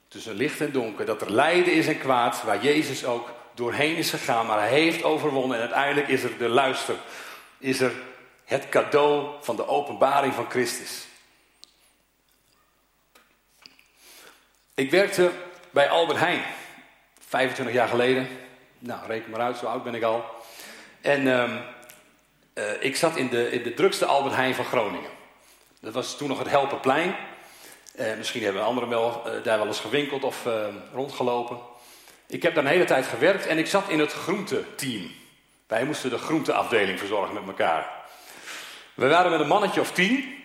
tussen 0.08 0.34
licht 0.34 0.62
en 0.62 0.72
donker, 0.72 1.06
dat 1.06 1.22
er 1.22 1.32
lijden 1.32 1.74
is 1.74 1.88
en 1.88 2.00
kwaad, 2.00 2.44
waar 2.44 2.64
Jezus 2.64 3.06
ook 3.06 3.30
doorheen 3.54 3.96
is 3.96 4.10
gegaan, 4.10 4.46
maar 4.46 4.60
hij 4.60 4.70
heeft 4.70 5.04
overwonnen 5.04 5.58
en 5.58 5.64
uiteindelijk 5.64 6.08
is 6.08 6.24
er 6.24 6.38
de 6.38 6.48
luister, 6.48 6.96
is 7.58 7.80
er 7.80 7.92
het 8.46 8.70
cadeau 8.70 9.30
van 9.42 9.56
de 9.56 9.68
openbaring 9.68 10.34
van 10.34 10.50
Christus. 10.50 11.08
Ik 14.74 14.92
werkte 14.92 15.32
bij 15.70 15.90
Albert 15.90 16.20
Heijn, 16.20 16.44
25 17.28 17.76
jaar 17.76 17.88
geleden. 17.88 18.28
Nou, 18.80 19.06
reken 19.08 19.32
maar 19.32 19.40
uit, 19.40 19.58
zo 19.58 19.66
oud 19.66 19.84
ben 19.84 19.96
ik 19.96 20.04
al. 20.04 20.41
En 21.02 21.26
uh, 21.26 21.44
uh, 22.54 22.64
ik 22.80 22.96
zat 22.96 23.16
in 23.16 23.30
de, 23.30 23.52
in 23.52 23.64
de 23.64 23.74
drukste 23.74 24.06
Albert 24.06 24.36
Heijn 24.36 24.56
van 24.56 24.66
Groningen. 24.66 25.10
Dat 25.80 25.94
was 25.94 26.18
toen 26.18 26.28
nog 26.28 26.40
het 26.40 26.50
Helpenplein. 26.50 27.16
Uh, 28.00 28.16
misschien 28.18 28.44
hebben 28.44 28.64
anderen 28.64 28.90
wel, 28.90 29.24
uh, 29.26 29.44
daar 29.44 29.58
wel 29.58 29.68
eens 29.68 29.80
gewinkeld 29.80 30.24
of 30.24 30.46
ehm, 30.46 30.76
rondgelopen. 30.94 31.58
Ik 32.28 32.44
heb 32.44 32.56
daar 32.56 32.64
een 32.64 32.70
hele 32.70 32.86
tijd 32.86 33.06
gewerkt 33.06 33.48
en 33.48 33.58
ik 33.58 33.68
zat 33.68 33.90
in 33.90 34.00
het 34.00 34.14
groenteteam. 34.14 35.12
Wij 35.68 35.86
moesten 35.86 36.10
de 36.10 36.18
groenteafdeling 36.18 37.00
verzorgen 37.00 37.34
met 37.34 37.48
elkaar. 37.48 37.90
We 38.94 39.08
waren 39.08 39.32
met 39.32 39.40
een 39.40 39.48
mannetje 39.48 39.82
of 39.82 39.92
tien. 39.92 40.44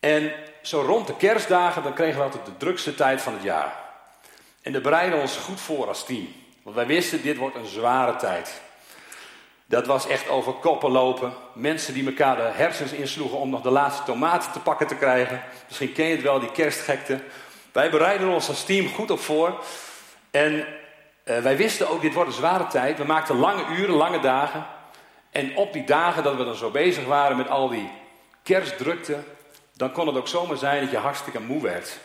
En 0.00 0.32
zo 0.62 0.80
rond 0.80 1.06
de 1.06 1.16
kerstdagen, 1.16 1.82
dan 1.82 1.94
kregen 1.94 2.16
we 2.16 2.24
altijd 2.24 2.46
de 2.46 2.56
drukste 2.56 2.94
tijd 2.94 3.22
van 3.22 3.32
het 3.32 3.42
jaar. 3.42 3.76
En 4.62 4.72
daar 4.72 4.80
bereiden 4.80 5.16
we 5.16 5.22
ons 5.22 5.36
goed 5.36 5.60
voor 5.60 5.88
als 5.88 6.04
team. 6.04 6.28
Want 6.62 6.76
wij 6.76 6.86
wisten, 6.86 7.22
dit 7.22 7.36
wordt 7.36 7.56
een 7.56 7.66
zware 7.66 8.16
tijd. 8.16 8.60
Dat 9.66 9.86
was 9.86 10.06
echt 10.06 10.28
over 10.28 10.52
koppen 10.52 10.90
lopen. 10.90 11.32
Mensen 11.52 11.94
die 11.94 12.06
elkaar 12.06 12.36
de 12.36 12.42
hersens 12.42 12.92
insloegen 12.92 13.38
om 13.38 13.50
nog 13.50 13.60
de 13.60 13.70
laatste 13.70 14.02
tomaten 14.02 14.52
te 14.52 14.60
pakken 14.60 14.86
te 14.86 14.96
krijgen. 14.96 15.42
Misschien 15.66 15.92
ken 15.92 16.06
je 16.06 16.14
het 16.14 16.22
wel, 16.22 16.40
die 16.40 16.52
kerstgekte. 16.52 17.20
Wij 17.72 17.90
bereiden 17.90 18.28
ons 18.28 18.48
als 18.48 18.64
team 18.64 18.88
goed 18.88 19.10
op 19.10 19.20
voor. 19.20 19.64
En 20.30 20.52
uh, 21.24 21.38
wij 21.38 21.56
wisten 21.56 21.88
ook, 21.88 22.00
dit 22.00 22.14
wordt 22.14 22.28
een 22.28 22.36
zware 22.36 22.66
tijd. 22.66 22.98
We 22.98 23.04
maakten 23.04 23.36
lange 23.36 23.64
uren, 23.76 23.94
lange 23.94 24.20
dagen. 24.20 24.66
En 25.30 25.56
op 25.56 25.72
die 25.72 25.84
dagen 25.84 26.22
dat 26.22 26.36
we 26.36 26.44
dan 26.44 26.54
zo 26.54 26.70
bezig 26.70 27.04
waren 27.04 27.36
met 27.36 27.48
al 27.48 27.68
die 27.68 27.90
kerstdrukte, 28.42 29.18
dan 29.76 29.92
kon 29.92 30.06
het 30.06 30.16
ook 30.16 30.28
zomaar 30.28 30.56
zijn 30.56 30.80
dat 30.80 30.90
je 30.90 30.96
hartstikke 30.96 31.40
moe 31.40 31.62
werd. 31.62 31.98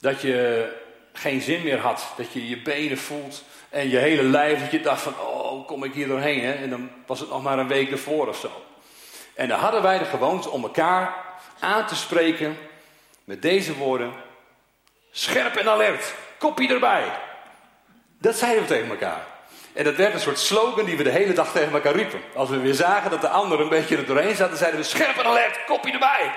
Dat 0.00 0.20
je 0.20 0.68
geen 1.12 1.40
zin 1.40 1.62
meer 1.62 1.78
had, 1.78 2.12
dat 2.16 2.32
je 2.32 2.48
je 2.48 2.62
benen 2.62 2.98
voelt 2.98 3.42
en 3.68 3.88
je 3.88 3.96
hele 3.96 4.22
lijf, 4.22 4.60
dat 4.60 4.70
je 4.70 4.80
dacht 4.80 5.02
van, 5.02 5.12
oh, 5.12 5.37
kom 5.68 5.84
ik 5.84 5.94
hier 5.94 6.08
doorheen? 6.08 6.42
En 6.42 6.70
dan 6.70 6.90
was 7.06 7.20
het 7.20 7.28
nog 7.28 7.42
maar 7.42 7.58
een 7.58 7.68
week 7.68 7.90
ervoor 7.90 8.28
of 8.28 8.36
zo. 8.36 8.50
En 9.34 9.48
dan 9.48 9.58
hadden 9.58 9.82
wij 9.82 9.98
de 9.98 10.04
gewoonte 10.04 10.50
om 10.50 10.62
elkaar 10.62 11.14
aan 11.58 11.86
te 11.86 11.96
spreken 11.96 12.58
met 13.24 13.42
deze 13.42 13.74
woorden. 13.74 14.12
Scherp 15.10 15.56
en 15.56 15.68
alert, 15.68 16.14
kopie 16.38 16.72
erbij. 16.72 17.04
Dat 18.18 18.36
zeiden 18.36 18.62
we 18.62 18.68
tegen 18.68 18.90
elkaar. 18.90 19.26
En 19.72 19.84
dat 19.84 19.96
werd 19.96 20.14
een 20.14 20.20
soort 20.20 20.38
slogan 20.38 20.84
die 20.84 20.96
we 20.96 21.02
de 21.02 21.10
hele 21.10 21.32
dag 21.32 21.52
tegen 21.52 21.72
elkaar 21.72 21.94
riepen. 21.94 22.20
Als 22.34 22.48
we 22.48 22.60
weer 22.60 22.74
zagen 22.74 23.10
dat 23.10 23.20
de 23.20 23.28
ander 23.28 23.60
een 23.60 23.68
beetje 23.68 23.96
er 23.96 24.06
doorheen 24.06 24.36
zat, 24.36 24.58
zeiden 24.58 24.80
we 24.80 24.86
scherp 24.86 25.16
en 25.16 25.26
alert, 25.26 25.64
kopie 25.66 25.92
erbij. 25.92 26.32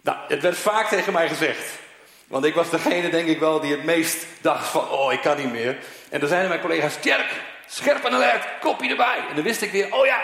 Nou, 0.00 0.18
het 0.28 0.42
werd 0.42 0.56
vaak 0.56 0.88
tegen 0.88 1.12
mij 1.12 1.28
gezegd. 1.28 1.78
Want 2.26 2.44
ik 2.44 2.54
was 2.54 2.70
degene, 2.70 3.10
denk 3.10 3.28
ik 3.28 3.38
wel, 3.38 3.60
die 3.60 3.72
het 3.72 3.84
meest 3.84 4.26
dacht 4.40 4.68
van, 4.68 4.88
oh, 4.88 5.12
ik 5.12 5.20
kan 5.20 5.36
niet 5.36 5.52
meer. 5.52 5.78
En 6.10 6.20
dan 6.20 6.28
zeiden 6.28 6.48
mijn 6.48 6.60
collega's, 6.60 6.96
Tjerk, 7.00 7.42
scherp 7.70 8.04
en 8.04 8.12
alert, 8.12 8.44
kopie 8.60 8.90
erbij. 8.90 9.24
En 9.28 9.34
dan 9.34 9.44
wist 9.44 9.62
ik 9.62 9.70
weer, 9.70 9.94
oh 9.94 10.06
ja, 10.06 10.20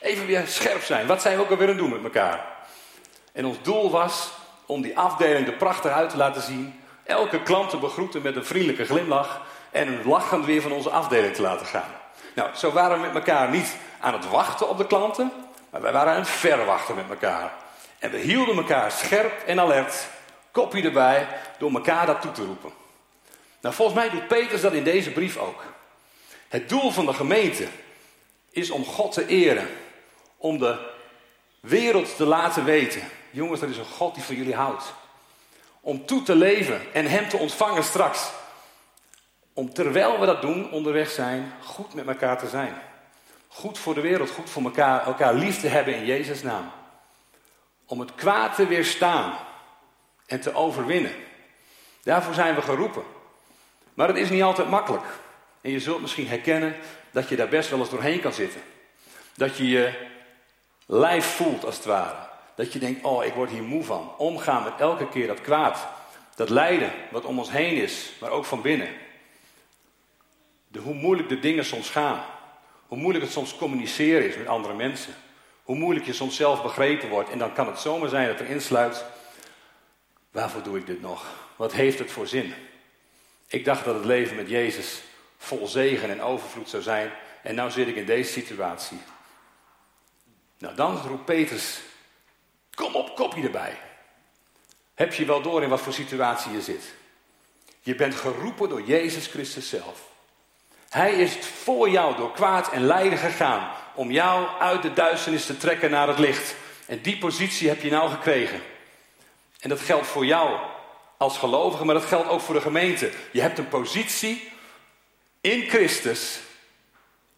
even 0.00 0.26
weer 0.26 0.46
scherp 0.46 0.82
zijn. 0.82 1.06
Wat 1.06 1.22
zijn 1.22 1.36
we 1.36 1.42
ook 1.42 1.50
alweer 1.50 1.68
aan 1.68 1.74
het 1.74 1.82
doen 1.82 1.90
met 1.90 2.02
elkaar? 2.02 2.44
En 3.32 3.44
ons 3.44 3.62
doel 3.62 3.90
was 3.90 4.30
om 4.66 4.82
die 4.82 4.98
afdeling 4.98 5.46
er 5.46 5.52
prachtig 5.52 5.92
uit 5.92 6.10
te 6.10 6.16
laten 6.16 6.42
zien. 6.42 6.80
Elke 7.04 7.42
klant 7.42 7.70
te 7.70 7.76
begroeten 7.76 8.22
met 8.22 8.36
een 8.36 8.44
vriendelijke 8.44 8.84
glimlach. 8.84 9.40
En 9.70 9.88
een 9.88 10.06
lachend 10.06 10.44
weer 10.44 10.62
van 10.62 10.72
onze 10.72 10.90
afdeling 10.90 11.34
te 11.34 11.42
laten 11.42 11.66
gaan. 11.66 11.90
Nou, 12.34 12.50
zo 12.54 12.72
waren 12.72 12.96
we 12.96 13.06
met 13.06 13.14
elkaar 13.14 13.50
niet 13.50 13.76
aan 14.00 14.12
het 14.12 14.28
wachten 14.28 14.68
op 14.68 14.78
de 14.78 14.86
klanten. 14.86 15.32
Maar 15.70 15.80
wij 15.80 15.92
waren 15.92 16.12
aan 16.12 16.18
het 16.18 16.28
verwachten 16.28 16.94
met 16.94 17.10
elkaar. 17.10 17.52
En 17.98 18.10
we 18.10 18.18
hielden 18.18 18.56
elkaar 18.56 18.90
scherp 18.90 19.42
en 19.46 19.60
alert 19.60 20.08
kopie 20.50 20.84
erbij, 20.84 21.26
door 21.58 21.72
elkaar 21.72 22.06
dat 22.06 22.20
toe 22.20 22.32
te 22.32 22.44
roepen. 22.44 22.70
Nou, 23.60 23.74
volgens 23.74 23.98
mij 23.98 24.10
doet 24.10 24.28
Petrus 24.28 24.60
dat 24.60 24.72
in 24.72 24.84
deze 24.84 25.10
brief 25.10 25.36
ook. 25.36 25.62
Het 26.50 26.68
doel 26.68 26.90
van 26.90 27.06
de 27.06 27.12
gemeente 27.12 27.68
is 28.50 28.70
om 28.70 28.84
God 28.84 29.12
te 29.12 29.26
eren. 29.26 29.68
Om 30.36 30.58
de 30.58 30.90
wereld 31.60 32.16
te 32.16 32.24
laten 32.24 32.64
weten. 32.64 33.02
Jongens, 33.30 33.60
er 33.60 33.68
is 33.68 33.76
een 33.76 33.84
God 33.84 34.14
die 34.14 34.24
van 34.24 34.34
jullie 34.34 34.54
houdt. 34.54 34.92
Om 35.80 36.06
toe 36.06 36.22
te 36.22 36.34
leven 36.34 36.92
en 36.92 37.06
Hem 37.06 37.28
te 37.28 37.36
ontvangen 37.36 37.84
straks. 37.84 38.30
Om 39.52 39.72
terwijl 39.72 40.20
we 40.20 40.26
dat 40.26 40.42
doen, 40.42 40.70
onderweg 40.70 41.10
zijn, 41.10 41.52
goed 41.62 41.94
met 41.94 42.06
elkaar 42.06 42.38
te 42.38 42.48
zijn. 42.48 42.74
Goed 43.48 43.78
voor 43.78 43.94
de 43.94 44.00
wereld, 44.00 44.30
goed 44.30 44.50
voor 44.50 44.62
elkaar, 44.62 45.06
elkaar 45.06 45.34
lief 45.34 45.60
te 45.60 45.68
hebben 45.68 45.94
in 45.94 46.04
Jezus' 46.04 46.42
naam. 46.42 46.70
Om 47.86 48.00
het 48.00 48.14
kwaad 48.14 48.54
te 48.54 48.66
weerstaan 48.66 49.38
en 50.26 50.40
te 50.40 50.54
overwinnen. 50.54 51.14
Daarvoor 52.02 52.34
zijn 52.34 52.54
we 52.54 52.62
geroepen. 52.62 53.04
Maar 53.94 54.08
het 54.08 54.16
is 54.16 54.30
niet 54.30 54.42
altijd 54.42 54.68
makkelijk. 54.68 55.04
En 55.60 55.70
je 55.70 55.80
zult 55.80 56.00
misschien 56.00 56.28
herkennen 56.28 56.76
dat 57.10 57.28
je 57.28 57.36
daar 57.36 57.48
best 57.48 57.70
wel 57.70 57.78
eens 57.78 57.90
doorheen 57.90 58.20
kan 58.20 58.32
zitten. 58.32 58.60
Dat 59.34 59.56
je 59.56 59.68
je 59.68 60.08
lijf 60.86 61.24
voelt 61.24 61.64
als 61.64 61.76
het 61.76 61.84
ware. 61.84 62.28
Dat 62.56 62.72
je 62.72 62.78
denkt, 62.78 63.04
oh 63.04 63.24
ik 63.24 63.32
word 63.32 63.50
hier 63.50 63.62
moe 63.62 63.84
van. 63.84 64.16
Omgaan 64.18 64.62
met 64.62 64.72
elke 64.78 65.08
keer 65.08 65.26
dat 65.26 65.40
kwaad. 65.40 65.88
Dat 66.34 66.48
lijden 66.48 66.92
wat 67.10 67.24
om 67.24 67.38
ons 67.38 67.50
heen 67.50 67.76
is, 67.76 68.12
maar 68.20 68.30
ook 68.30 68.44
van 68.44 68.62
binnen. 68.62 68.88
De, 70.68 70.78
hoe 70.78 70.94
moeilijk 70.94 71.28
de 71.28 71.40
dingen 71.40 71.64
soms 71.64 71.90
gaan. 71.90 72.24
Hoe 72.86 72.98
moeilijk 72.98 73.24
het 73.24 73.32
soms 73.32 73.56
communiceren 73.56 74.28
is 74.28 74.36
met 74.36 74.46
andere 74.46 74.74
mensen. 74.74 75.14
Hoe 75.62 75.76
moeilijk 75.76 76.06
je 76.06 76.12
soms 76.12 76.36
zelf 76.36 76.62
begrepen 76.62 77.08
wordt. 77.08 77.30
En 77.30 77.38
dan 77.38 77.52
kan 77.52 77.66
het 77.66 77.78
zomaar 77.78 78.08
zijn 78.08 78.26
dat 78.26 78.40
er 78.40 78.46
insluit. 78.46 79.04
Waarvoor 80.30 80.62
doe 80.62 80.78
ik 80.78 80.86
dit 80.86 81.00
nog? 81.00 81.26
Wat 81.56 81.72
heeft 81.72 81.98
het 81.98 82.10
voor 82.10 82.26
zin? 82.26 82.54
Ik 83.46 83.64
dacht 83.64 83.84
dat 83.84 83.94
het 83.94 84.04
leven 84.04 84.36
met 84.36 84.48
Jezus 84.48 85.02
vol 85.40 85.66
zegen 85.66 86.10
en 86.10 86.22
overvloed 86.22 86.68
zou 86.68 86.82
zijn. 86.82 87.10
En 87.42 87.54
nu 87.54 87.70
zit 87.70 87.88
ik 87.88 87.96
in 87.96 88.06
deze 88.06 88.32
situatie. 88.32 88.98
Nou, 90.58 90.74
dan 90.74 91.02
roept 91.06 91.24
Petrus: 91.24 91.80
Kom 92.74 92.94
op, 92.94 93.16
kopje 93.16 93.42
erbij. 93.42 93.78
Heb 94.94 95.14
je 95.14 95.24
wel 95.24 95.42
door 95.42 95.62
in 95.62 95.68
wat 95.68 95.80
voor 95.80 95.92
situatie 95.92 96.52
je 96.52 96.62
zit? 96.62 96.94
Je 97.80 97.94
bent 97.94 98.14
geroepen 98.14 98.68
door 98.68 98.82
Jezus 98.82 99.26
Christus 99.26 99.68
zelf. 99.68 100.08
Hij 100.88 101.12
is 101.12 101.36
voor 101.46 101.90
jou 101.90 102.16
door 102.16 102.32
kwaad 102.32 102.70
en 102.70 102.86
lijden 102.86 103.18
gegaan 103.18 103.70
om 103.94 104.10
jou 104.10 104.46
uit 104.58 104.82
de 104.82 104.92
duisternis 104.92 105.46
te 105.46 105.56
trekken 105.56 105.90
naar 105.90 106.08
het 106.08 106.18
licht. 106.18 106.54
En 106.86 107.02
die 107.02 107.18
positie 107.18 107.68
heb 107.68 107.82
je 107.82 107.90
nou 107.90 108.10
gekregen. 108.10 108.60
En 109.60 109.68
dat 109.68 109.80
geldt 109.80 110.06
voor 110.06 110.26
jou 110.26 110.58
als 111.16 111.38
gelovige, 111.38 111.84
maar 111.84 111.94
dat 111.94 112.04
geldt 112.04 112.28
ook 112.28 112.40
voor 112.40 112.54
de 112.54 112.60
gemeente. 112.60 113.10
Je 113.32 113.40
hebt 113.40 113.58
een 113.58 113.68
positie 113.68 114.50
in 115.40 115.62
Christus, 115.62 116.40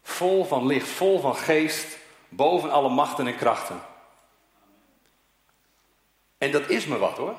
vol 0.03 0.45
van 0.45 0.65
licht, 0.65 0.87
vol 0.87 1.19
van 1.19 1.35
geest, 1.35 1.97
boven 2.29 2.71
alle 2.71 2.89
machten 2.89 3.27
en 3.27 3.37
krachten. 3.37 3.81
En 6.37 6.51
dat 6.51 6.69
is 6.69 6.85
me 6.85 6.97
wat 6.97 7.17
hoor. 7.17 7.35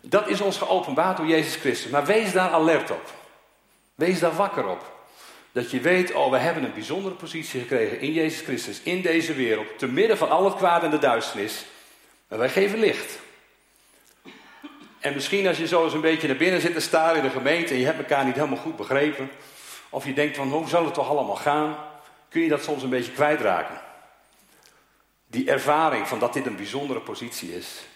Dat 0.00 0.28
is 0.28 0.40
ons 0.40 0.58
geopenbaard 0.58 1.16
door 1.16 1.26
Jezus 1.26 1.56
Christus. 1.56 1.90
Maar 1.90 2.06
wees 2.06 2.32
daar 2.32 2.50
alert 2.50 2.90
op. 2.90 3.12
Wees 3.94 4.18
daar 4.18 4.34
wakker 4.34 4.68
op. 4.68 4.94
Dat 5.52 5.70
je 5.70 5.80
weet, 5.80 6.14
oh, 6.14 6.30
we 6.30 6.38
hebben 6.38 6.64
een 6.64 6.72
bijzondere 6.72 7.14
positie 7.14 7.60
gekregen 7.60 8.00
in 8.00 8.12
Jezus 8.12 8.40
Christus, 8.40 8.80
in 8.82 9.02
deze 9.02 9.34
wereld, 9.34 9.78
te 9.78 9.86
midden 9.86 10.16
van 10.18 10.30
al 10.30 10.44
het 10.44 10.54
kwaad 10.54 10.82
en 10.82 10.90
de 10.90 10.98
duisternis. 10.98 11.64
Maar 12.28 12.38
wij 12.38 12.48
geven 12.48 12.78
licht. 12.78 13.18
En 14.98 15.14
misschien 15.14 15.46
als 15.46 15.58
je 15.58 15.66
zo 15.66 15.84
eens 15.84 15.92
een 15.92 16.00
beetje 16.00 16.26
naar 16.26 16.36
binnen 16.36 16.60
zit 16.60 16.72
te 16.72 16.80
staren 16.80 17.16
in 17.16 17.22
de 17.22 17.30
gemeente 17.30 17.72
en 17.72 17.78
je 17.78 17.84
hebt 17.84 17.98
elkaar 17.98 18.24
niet 18.24 18.34
helemaal 18.34 18.56
goed 18.56 18.76
begrepen, 18.76 19.30
of 19.90 20.04
je 20.04 20.12
denkt 20.12 20.36
van 20.36 20.48
hoe 20.50 20.68
zal 20.68 20.84
het 20.84 20.94
toch 20.94 21.08
allemaal 21.08 21.36
gaan, 21.36 21.76
kun 22.28 22.40
je 22.40 22.48
dat 22.48 22.62
soms 22.62 22.82
een 22.82 22.90
beetje 22.90 23.12
kwijtraken. 23.12 23.80
Die 25.26 25.50
ervaring 25.50 26.08
van 26.08 26.18
dat 26.18 26.32
dit 26.32 26.46
een 26.46 26.56
bijzondere 26.56 27.00
positie 27.00 27.56
is. 27.56 27.86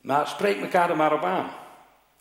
Maar 0.00 0.26
spreek 0.26 0.60
elkaar 0.60 0.90
er 0.90 0.96
maar 0.96 1.12
op 1.12 1.24
aan. 1.24 1.50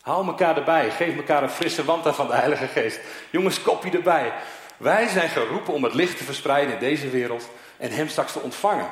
Haal 0.01 0.25
elkaar 0.25 0.57
erbij. 0.57 0.91
Geef 0.91 1.15
elkaar 1.15 1.43
een 1.43 1.49
frisse 1.49 1.85
wand 1.85 2.15
van 2.15 2.27
de 2.27 2.33
Heilige 2.33 2.67
Geest. 2.67 2.99
Jongens, 3.29 3.61
kopje 3.61 3.91
erbij. 3.91 4.33
Wij 4.77 5.07
zijn 5.07 5.29
geroepen 5.29 5.73
om 5.73 5.83
het 5.83 5.93
licht 5.93 6.17
te 6.17 6.23
verspreiden 6.23 6.73
in 6.73 6.79
deze 6.79 7.09
wereld 7.09 7.49
en 7.77 7.91
Hem 7.91 8.07
straks 8.07 8.31
te 8.31 8.39
ontvangen. 8.39 8.91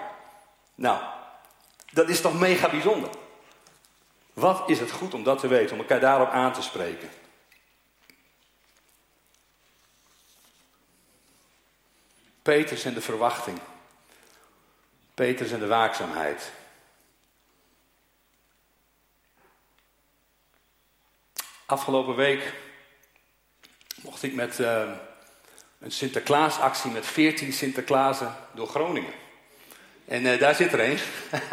Nou, 0.76 1.00
dat 1.91 2.10
is 2.10 2.21
toch 2.21 2.39
mega 2.39 2.69
bijzonder. 2.69 3.10
Wat 4.34 4.63
is 4.65 4.80
het 4.80 4.91
goed 4.91 5.13
om 5.13 5.23
dat 5.23 5.39
te 5.39 5.47
weten, 5.47 5.73
om 5.73 5.80
elkaar 5.80 6.00
daarop 6.00 6.30
aan 6.30 6.54
te 6.54 6.62
spreken? 6.62 7.10
Peters 12.48 12.84
en 12.84 12.94
de 12.94 13.02
verwachting. 13.02 13.60
Peters 15.14 15.52
en 15.52 15.60
de 15.60 15.68
waakzaamheid. 15.68 16.52
Afgelopen 21.66 22.16
week 22.16 22.54
mocht 24.02 24.24
ik 24.24 24.34
met 24.34 24.60
uh, 24.60 24.90
een 25.80 25.92
Sinterklaasactie 25.92 26.92
met 26.92 27.06
14 27.06 27.54
Sinterklaasen 27.54 28.36
door 28.54 28.68
Groningen. 28.68 29.14
En 30.06 30.26
uh, 30.26 30.40
daar 30.40 30.56
zit 30.56 30.74
er 30.74 30.80
een. 30.80 31.00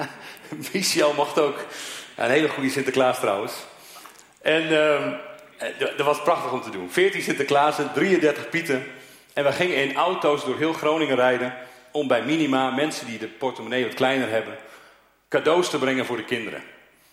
Michel 0.72 1.14
mocht 1.14 1.38
ook. 1.38 1.66
Een 2.16 2.30
hele 2.30 2.48
goede 2.48 2.70
Sinterklaas 2.70 3.18
trouwens. 3.18 3.52
En 4.42 4.62
uh, 4.72 5.12
dat 5.78 6.06
was 6.06 6.22
prachtig 6.22 6.52
om 6.52 6.62
te 6.62 6.70
doen. 6.70 6.90
14 6.90 7.22
Sinterklaasen, 7.22 7.92
33 7.92 8.48
Pieten. 8.48 9.02
En 9.34 9.44
we 9.44 9.52
gingen 9.52 9.76
in 9.76 9.96
auto's 9.96 10.44
door 10.44 10.56
heel 10.56 10.72
Groningen 10.72 11.16
rijden. 11.16 11.54
Om 11.90 12.08
bij 12.08 12.22
minima 12.22 12.70
mensen 12.70 13.06
die 13.06 13.18
de 13.18 13.28
portemonnee 13.28 13.84
wat 13.84 13.94
kleiner 13.94 14.28
hebben. 14.28 14.56
cadeaus 15.28 15.70
te 15.70 15.78
brengen 15.78 16.06
voor 16.06 16.16
de 16.16 16.24
kinderen. 16.24 16.62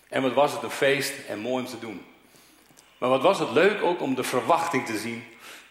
En 0.09 0.21
wat 0.21 0.33
was 0.33 0.51
het 0.51 0.63
een 0.63 0.69
feest 0.69 1.13
en 1.27 1.39
mooi 1.39 1.63
om 1.63 1.69
te 1.69 1.79
doen. 1.79 2.05
Maar 2.97 3.09
wat 3.09 3.21
was 3.21 3.39
het 3.39 3.51
leuk 3.51 3.83
ook 3.83 4.01
om 4.01 4.15
de 4.15 4.23
verwachting 4.23 4.85
te 4.85 4.97
zien 4.97 5.23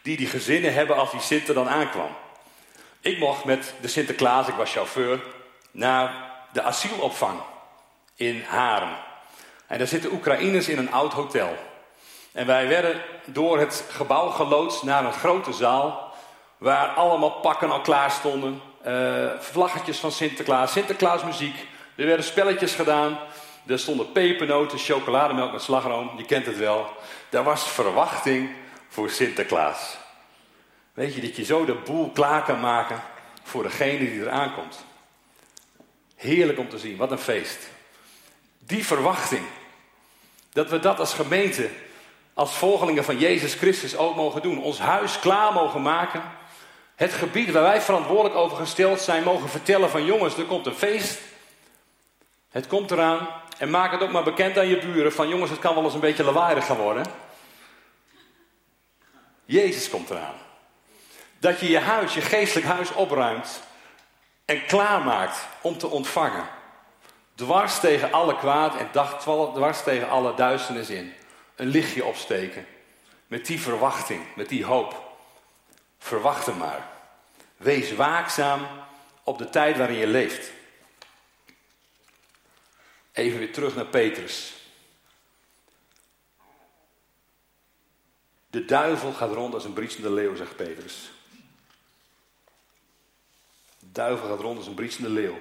die 0.03 0.17
die 0.17 0.27
gezinnen 0.27 0.75
hebben 0.75 0.97
als 0.97 1.11
die 1.11 1.21
Sinter 1.21 1.55
dan 1.55 1.69
aankwam. 1.69 2.17
Ik 3.01 3.19
mocht 3.19 3.45
met 3.45 3.75
de 3.81 3.89
Sinterklaas, 3.89 4.49
ik 4.49 4.55
was 4.55 4.73
chauffeur, 4.73 5.21
naar 5.71 6.31
de 6.53 6.63
asielopvang 6.63 7.41
in 8.15 8.43
Haren. 8.43 8.97
En 9.67 9.79
daar 9.79 9.87
zitten 9.87 10.13
Oekraïners 10.13 10.69
in 10.69 10.79
een 10.79 10.93
oud 10.93 11.13
hotel. 11.13 11.57
En 12.33 12.47
wij 12.47 12.69
werden 12.69 13.01
door 13.25 13.59
het 13.59 13.85
gebouw 13.91 14.29
geloodst 14.29 14.83
naar 14.83 15.05
een 15.05 15.13
grote 15.13 15.53
zaal. 15.53 16.10
Waar 16.61 16.89
allemaal 16.89 17.31
pakken 17.31 17.71
al 17.71 17.81
klaar 17.81 18.11
stonden. 18.11 18.61
Uh, 18.87 19.31
vlaggetjes 19.39 19.99
van 19.99 20.13
Sinterklaas, 20.13 20.73
Sinterklaasmuziek. 20.73 21.55
Er 21.95 22.07
werden 22.07 22.25
spelletjes 22.25 22.75
gedaan. 22.75 23.19
Er 23.67 23.79
stonden 23.79 24.13
pepernoten, 24.13 24.79
chocolademelk 24.79 25.53
met 25.53 25.63
slagroom. 25.63 26.11
Je 26.17 26.25
kent 26.25 26.47
het 26.47 26.59
wel. 26.59 26.87
Daar 27.29 27.45
was 27.45 27.69
verwachting 27.69 28.51
voor 28.89 29.11
Sinterklaas. 29.11 29.97
Weet 30.93 31.15
je, 31.15 31.21
dat 31.21 31.37
je 31.37 31.45
zo 31.45 31.65
de 31.65 31.75
boel 31.75 32.11
klaar 32.11 32.43
kan 32.43 32.61
maken 32.61 33.03
voor 33.43 33.63
degene 33.63 33.99
die 33.99 34.21
er 34.21 34.31
aankomt. 34.31 34.85
Heerlijk 36.17 36.59
om 36.59 36.69
te 36.69 36.79
zien, 36.79 36.97
wat 36.97 37.11
een 37.11 37.19
feest. 37.19 37.69
Die 38.59 38.87
verwachting, 38.87 39.45
dat 40.53 40.71
we 40.71 40.79
dat 40.79 40.99
als 40.99 41.15
gemeente, 41.15 41.69
als 42.35 42.55
volgelingen 42.55 43.05
van 43.05 43.19
Jezus 43.19 43.55
Christus 43.55 43.97
ook 43.97 44.17
mogen 44.17 44.43
doen. 44.43 44.63
Ons 44.63 44.79
huis 44.79 45.19
klaar 45.19 45.53
mogen 45.53 45.83
maken. 45.83 46.39
Het 47.01 47.13
gebied 47.13 47.51
waar 47.51 47.63
wij 47.63 47.81
verantwoordelijk 47.81 48.35
over 48.35 48.57
gesteld 48.57 49.01
zijn, 49.01 49.23
mogen 49.23 49.49
vertellen 49.49 49.91
van 49.91 50.05
jongens, 50.05 50.37
er 50.37 50.45
komt 50.45 50.67
een 50.67 50.75
feest. 50.75 51.19
Het 52.51 52.67
komt 52.67 52.91
eraan. 52.91 53.29
En 53.59 53.71
maak 53.71 53.93
het 53.93 54.03
ook 54.03 54.11
maar 54.11 54.23
bekend 54.23 54.59
aan 54.59 54.67
je 54.67 54.79
buren 54.79 55.13
van 55.13 55.29
jongens, 55.29 55.51
het 55.51 55.59
kan 55.59 55.75
wel 55.75 55.85
eens 55.85 55.95
een 55.95 56.01
beetje 56.01 56.25
lawaaiig 56.25 56.67
gaan 56.67 56.77
worden. 56.77 57.05
Jezus 59.45 59.91
komt 59.91 60.11
eraan. 60.11 60.35
Dat 61.39 61.61
je 61.61 61.69
je 61.69 61.79
huis, 61.79 62.15
je 62.15 62.21
geestelijk 62.21 62.67
huis 62.67 62.93
opruimt 62.93 63.63
en 64.45 64.67
klaarmaakt 64.67 65.47
om 65.61 65.79
te 65.79 65.87
ontvangen. 65.87 66.49
Dwars 67.35 67.81
tegen 67.81 68.13
alle 68.13 68.37
kwaad 68.37 68.77
en 68.77 68.91
dwars 69.55 69.83
tegen 69.83 70.09
alle 70.09 70.35
duisternis 70.35 70.91
in. 70.91 71.13
Een 71.57 71.69
lichtje 71.69 72.05
opsteken. 72.05 72.67
Met 73.27 73.47
die 73.47 73.61
verwachting, 73.61 74.23
met 74.35 74.49
die 74.49 74.65
hoop. 74.65 75.10
Verwacht 76.01 76.47
hem 76.47 76.57
maar. 76.57 76.89
Wees 77.57 77.93
waakzaam 77.93 78.67
op 79.25 79.39
de 79.39 79.51
tijd 79.51 79.77
waarin 79.77 79.97
je 79.97 80.07
leeft. 80.07 80.51
Even 83.13 83.39
weer 83.39 83.53
terug 83.53 83.75
naar 83.75 83.87
Petrus. 83.87 84.55
De 88.51 88.65
duivel 88.65 89.13
gaat 89.13 89.33
rond 89.33 89.55
als 89.55 89.65
een 89.65 89.73
briesende 89.73 90.11
leeuw, 90.11 90.37
zegt 90.37 90.57
Petrus. 90.57 91.11
De 93.79 93.93
duivel 93.93 94.29
gaat 94.29 94.41
rond 94.41 94.59
als 94.59 94.67
een 94.67 94.75
briesende 94.75 95.11
leeuw. 95.11 95.41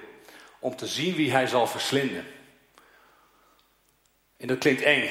Om 0.58 0.76
te 0.76 0.86
zien 0.86 1.14
wie 1.14 1.30
hij 1.30 1.46
zal 1.46 1.66
verslinden. 1.66 2.26
En 4.36 4.46
dat 4.46 4.58
klinkt 4.58 4.82
eng. 4.82 5.10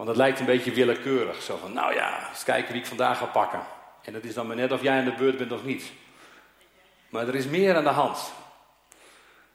Want 0.00 0.12
dat 0.12 0.20
lijkt 0.20 0.40
een 0.40 0.46
beetje 0.46 0.72
willekeurig. 0.72 1.42
Zo 1.42 1.56
van, 1.56 1.72
nou 1.72 1.94
ja, 1.94 2.28
eens 2.28 2.44
kijken 2.44 2.72
wie 2.72 2.80
ik 2.80 2.86
vandaag 2.86 3.18
ga 3.18 3.24
pakken. 3.24 3.60
En 4.02 4.12
dat 4.12 4.24
is 4.24 4.34
dan 4.34 4.46
maar 4.46 4.56
net 4.56 4.72
of 4.72 4.82
jij 4.82 4.98
aan 4.98 5.04
de 5.04 5.12
beurt 5.12 5.38
bent 5.38 5.52
of 5.52 5.64
niet. 5.64 5.92
Maar 7.08 7.28
er 7.28 7.34
is 7.34 7.46
meer 7.46 7.76
aan 7.76 7.84
de 7.84 7.90
hand. 7.90 8.32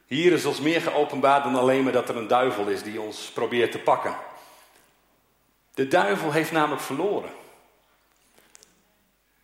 Hier 0.07 0.31
is 0.31 0.45
ons 0.45 0.59
meer 0.59 0.81
geopenbaard 0.81 1.43
dan 1.43 1.55
alleen 1.55 1.83
maar 1.83 1.91
dat 1.91 2.09
er 2.09 2.17
een 2.17 2.27
duivel 2.27 2.67
is 2.67 2.83
die 2.83 3.01
ons 3.01 3.31
probeert 3.33 3.71
te 3.71 3.79
pakken. 3.79 4.15
De 5.73 5.87
duivel 5.87 6.31
heeft 6.31 6.51
namelijk 6.51 6.81
verloren. 6.81 7.31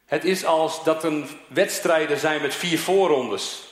Het 0.06 0.24
is 0.24 0.46
als 0.46 0.84
dat 0.84 1.04
er 1.04 1.24
wedstrijden 1.48 2.18
zijn 2.18 2.42
met 2.42 2.56
vier 2.56 2.80
voorrondes. 2.80 3.68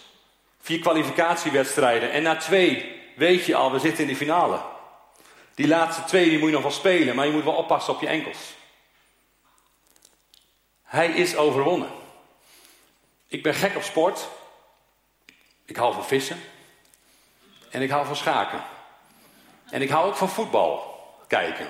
Vier 0.61 0.79
kwalificatiewedstrijden. 0.79 2.11
En 2.11 2.23
na 2.23 2.35
twee 2.35 3.01
weet 3.15 3.45
je 3.45 3.55
al, 3.55 3.71
we 3.71 3.79
zitten 3.79 4.03
in 4.03 4.09
de 4.09 4.15
finale. 4.15 4.59
Die 5.59 5.67
laatste 5.67 6.03
twee 6.03 6.29
die 6.29 6.39
moet 6.39 6.47
je 6.47 6.53
nog 6.53 6.61
wel 6.61 6.71
spelen, 6.71 7.15
maar 7.15 7.25
je 7.25 7.31
moet 7.31 7.43
wel 7.43 7.53
oppassen 7.53 7.93
op 7.93 8.01
je 8.01 8.07
enkels. 8.07 8.37
Hij 10.83 11.07
is 11.07 11.35
overwonnen. 11.35 11.89
Ik 13.27 13.43
ben 13.43 13.53
gek 13.53 13.75
op 13.75 13.83
sport. 13.83 14.27
Ik 15.65 15.75
hou 15.75 15.93
van 15.93 16.05
vissen. 16.05 16.39
En 17.69 17.81
ik 17.81 17.89
hou 17.89 18.05
van 18.05 18.15
schaken. 18.15 18.63
En 19.69 19.81
ik 19.81 19.89
hou 19.89 20.07
ook 20.07 20.15
van 20.15 20.29
voetbal 20.29 20.99
kijken. 21.27 21.67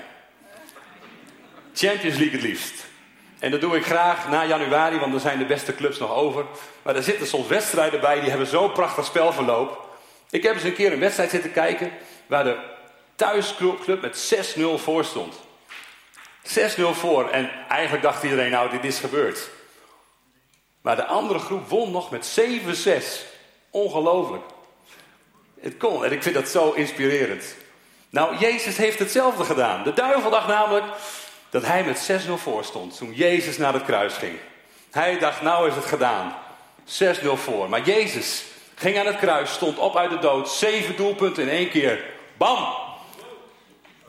Champions 1.74 2.18
League 2.18 2.32
het 2.32 2.42
liefst. 2.42 2.86
En 3.40 3.52
dat 3.52 3.62
doe 3.62 3.76
ik 3.76 3.86
graag 3.86 4.28
na 4.30 4.46
januari, 4.46 4.98
want 4.98 5.12
dan 5.12 5.22
zijn 5.22 5.38
de 5.38 5.46
beste 5.46 5.76
clubs 5.76 5.98
nog 5.98 6.12
over. 6.12 6.46
Maar 6.82 6.96
er 6.96 7.04
zitten 7.04 7.28
soms 7.28 7.48
wedstrijden 7.48 8.02
bij, 8.02 8.20
die 8.20 8.30
hebben 8.30 8.48
zo'n 8.48 8.72
prachtig 8.72 9.06
spelverloop. 9.06 9.98
Ik 10.30 10.44
heb 10.44 10.54
eens 10.54 10.64
een 10.64 10.74
keer 10.74 10.94
een 10.94 11.00
wedstrijd 11.00 11.30
zitten 11.30 11.52
kijken 11.52 11.92
waar 12.28 12.44
de 12.44 12.78
thuisclub 13.20 14.02
met 14.02 14.34
6-0 14.58 14.62
voor 14.76 15.06
stond. 15.06 15.36
6-0 16.48 16.82
voor. 16.92 17.30
En 17.30 17.50
eigenlijk 17.70 18.04
dacht 18.04 18.24
iedereen, 18.24 18.52
nou, 18.52 18.70
dit 18.70 18.84
is 18.84 19.00
gebeurd. 19.00 19.50
Maar 20.82 20.96
de 20.96 21.06
andere 21.06 21.40
groep 21.40 21.70
won 21.70 21.92
nog 21.92 22.12
met 22.12 22.40
7-6. 22.40 22.94
Ongelooflijk. 23.70 24.44
Het 25.62 25.78
kon. 25.78 26.06
En 26.06 26.12
ik 26.12 26.24
vind 26.24 26.36
dat 26.36 26.50
zo 26.50 26.72
inspirerend. 26.72 27.56
Nou, 28.10 28.38
Jezus 28.38 28.78
heeft 28.78 29.00
hetzelfde 29.00 29.44
gedaan. 29.44 29.84
De 29.84 29.94
duivel 29.94 30.30
dacht 30.30 30.48
namelijk 30.48 30.86
dat 31.50 31.66
hij 31.66 31.84
met 31.84 32.12
6-0 32.28 32.32
voor 32.34 32.64
stond 32.64 32.98
toen 32.98 33.14
Jezus 33.14 33.58
naar 33.58 33.74
het 33.74 33.86
kruis 33.86 34.14
ging. 34.14 34.38
Hij 34.92 35.20
dacht, 35.20 35.42
nou 35.42 35.68
is 35.68 35.76
het 35.76 35.86
gedaan. 35.86 36.36
6-0 36.86 36.86
voor. 37.34 37.70
Maar 37.70 37.82
Jezus 37.82 38.44
ging 38.76 39.00
aan 39.00 39.06
het 39.06 39.18
kruis, 39.18 39.54
stond 39.54 39.78
op 39.78 39.98
uit 39.98 40.10
de 40.10 40.20
dood. 40.20 40.50
Zeven 40.50 40.96
doelpunten 40.96 41.44
in 41.44 41.50
één 41.50 41.70
keer. 41.70 42.04
Bam! 42.38 42.88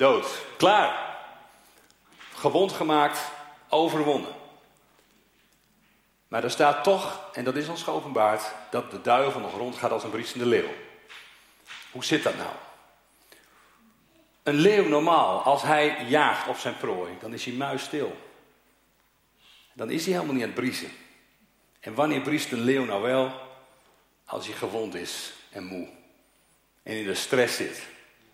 Dood. 0.01 0.47
Klaar. 0.57 1.17
Gewond 2.35 2.73
gemaakt, 2.73 3.21
overwonnen. 3.69 4.35
Maar 6.29 6.45
er 6.45 6.51
staat 6.51 6.85
toch, 6.85 7.31
en 7.33 7.45
dat 7.45 7.57
is 7.57 7.69
ons 7.69 7.83
geopenbaard, 7.83 8.43
dat 8.71 8.91
de 8.91 9.01
duivel 9.01 9.41
nog 9.41 9.55
rondgaat 9.55 9.91
als 9.91 10.05
een 10.05 10.11
briesende 10.11 10.47
leeuw. 10.47 10.69
Hoe 11.91 12.05
zit 12.05 12.23
dat 12.23 12.37
nou? 12.37 12.51
Een 14.43 14.55
leeuw 14.55 14.89
normaal, 14.89 15.41
als 15.43 15.63
hij 15.63 16.05
jaagt 16.09 16.49
op 16.49 16.57
zijn 16.57 16.77
prooi, 16.77 17.17
dan 17.21 17.33
is 17.33 17.45
hij 17.45 17.55
muisstil. 17.55 18.17
Dan 19.73 19.91
is 19.91 20.05
hij 20.05 20.15
helemaal 20.15 20.35
niet 20.35 20.43
aan 20.43 20.51
het 20.51 20.61
briesen. 20.61 20.91
En 21.81 21.95
wanneer 21.95 22.21
briest 22.21 22.53
een 22.53 22.65
leeuw 22.65 22.85
nou 22.85 23.03
wel? 23.03 23.33
Als 24.25 24.47
hij 24.47 24.57
gewond 24.57 24.95
is 24.95 25.33
en 25.51 25.65
moe. 25.65 25.89
En 26.83 26.97
in 26.97 27.07
de 27.07 27.15
stress 27.15 27.57
zit. 27.57 27.87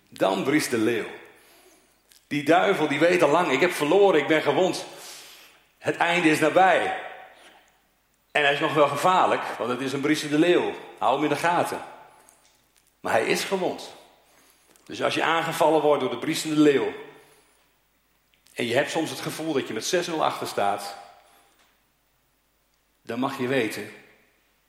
Dan 0.08 0.44
briest 0.44 0.70
de 0.70 0.78
leeuw. 0.78 1.06
Die 2.26 2.44
duivel 2.44 2.88
die 2.88 2.98
weet 2.98 3.22
al 3.22 3.30
lang, 3.30 3.50
ik 3.50 3.60
heb 3.60 3.72
verloren, 3.72 4.20
ik 4.20 4.26
ben 4.26 4.42
gewond. 4.42 4.86
Het 5.78 5.96
einde 5.96 6.28
is 6.28 6.40
nabij. 6.40 7.00
En 8.30 8.42
hij 8.42 8.52
is 8.52 8.60
nog 8.60 8.74
wel 8.74 8.88
gevaarlijk, 8.88 9.42
want 9.58 9.70
het 9.70 9.80
is 9.80 9.92
een 9.92 10.00
briesende 10.00 10.38
leeuw. 10.38 10.74
Hou 10.98 11.14
hem 11.14 11.22
in 11.22 11.28
de 11.28 11.36
gaten. 11.36 11.80
Maar 13.00 13.12
hij 13.12 13.26
is 13.26 13.44
gewond. 13.44 13.92
Dus 14.84 15.02
als 15.02 15.14
je 15.14 15.22
aangevallen 15.22 15.82
wordt 15.82 16.00
door 16.00 16.10
de 16.10 16.18
briesende 16.18 16.60
leeuw. 16.60 16.92
En 18.54 18.66
je 18.66 18.74
hebt 18.74 18.90
soms 18.90 19.10
het 19.10 19.20
gevoel 19.20 19.52
dat 19.52 19.68
je 19.68 19.74
met 19.74 20.08
6-0 20.10 20.12
achter 20.18 20.46
staat. 20.46 20.96
Dan 23.02 23.18
mag 23.18 23.38
je 23.38 23.46
weten. 23.46 23.90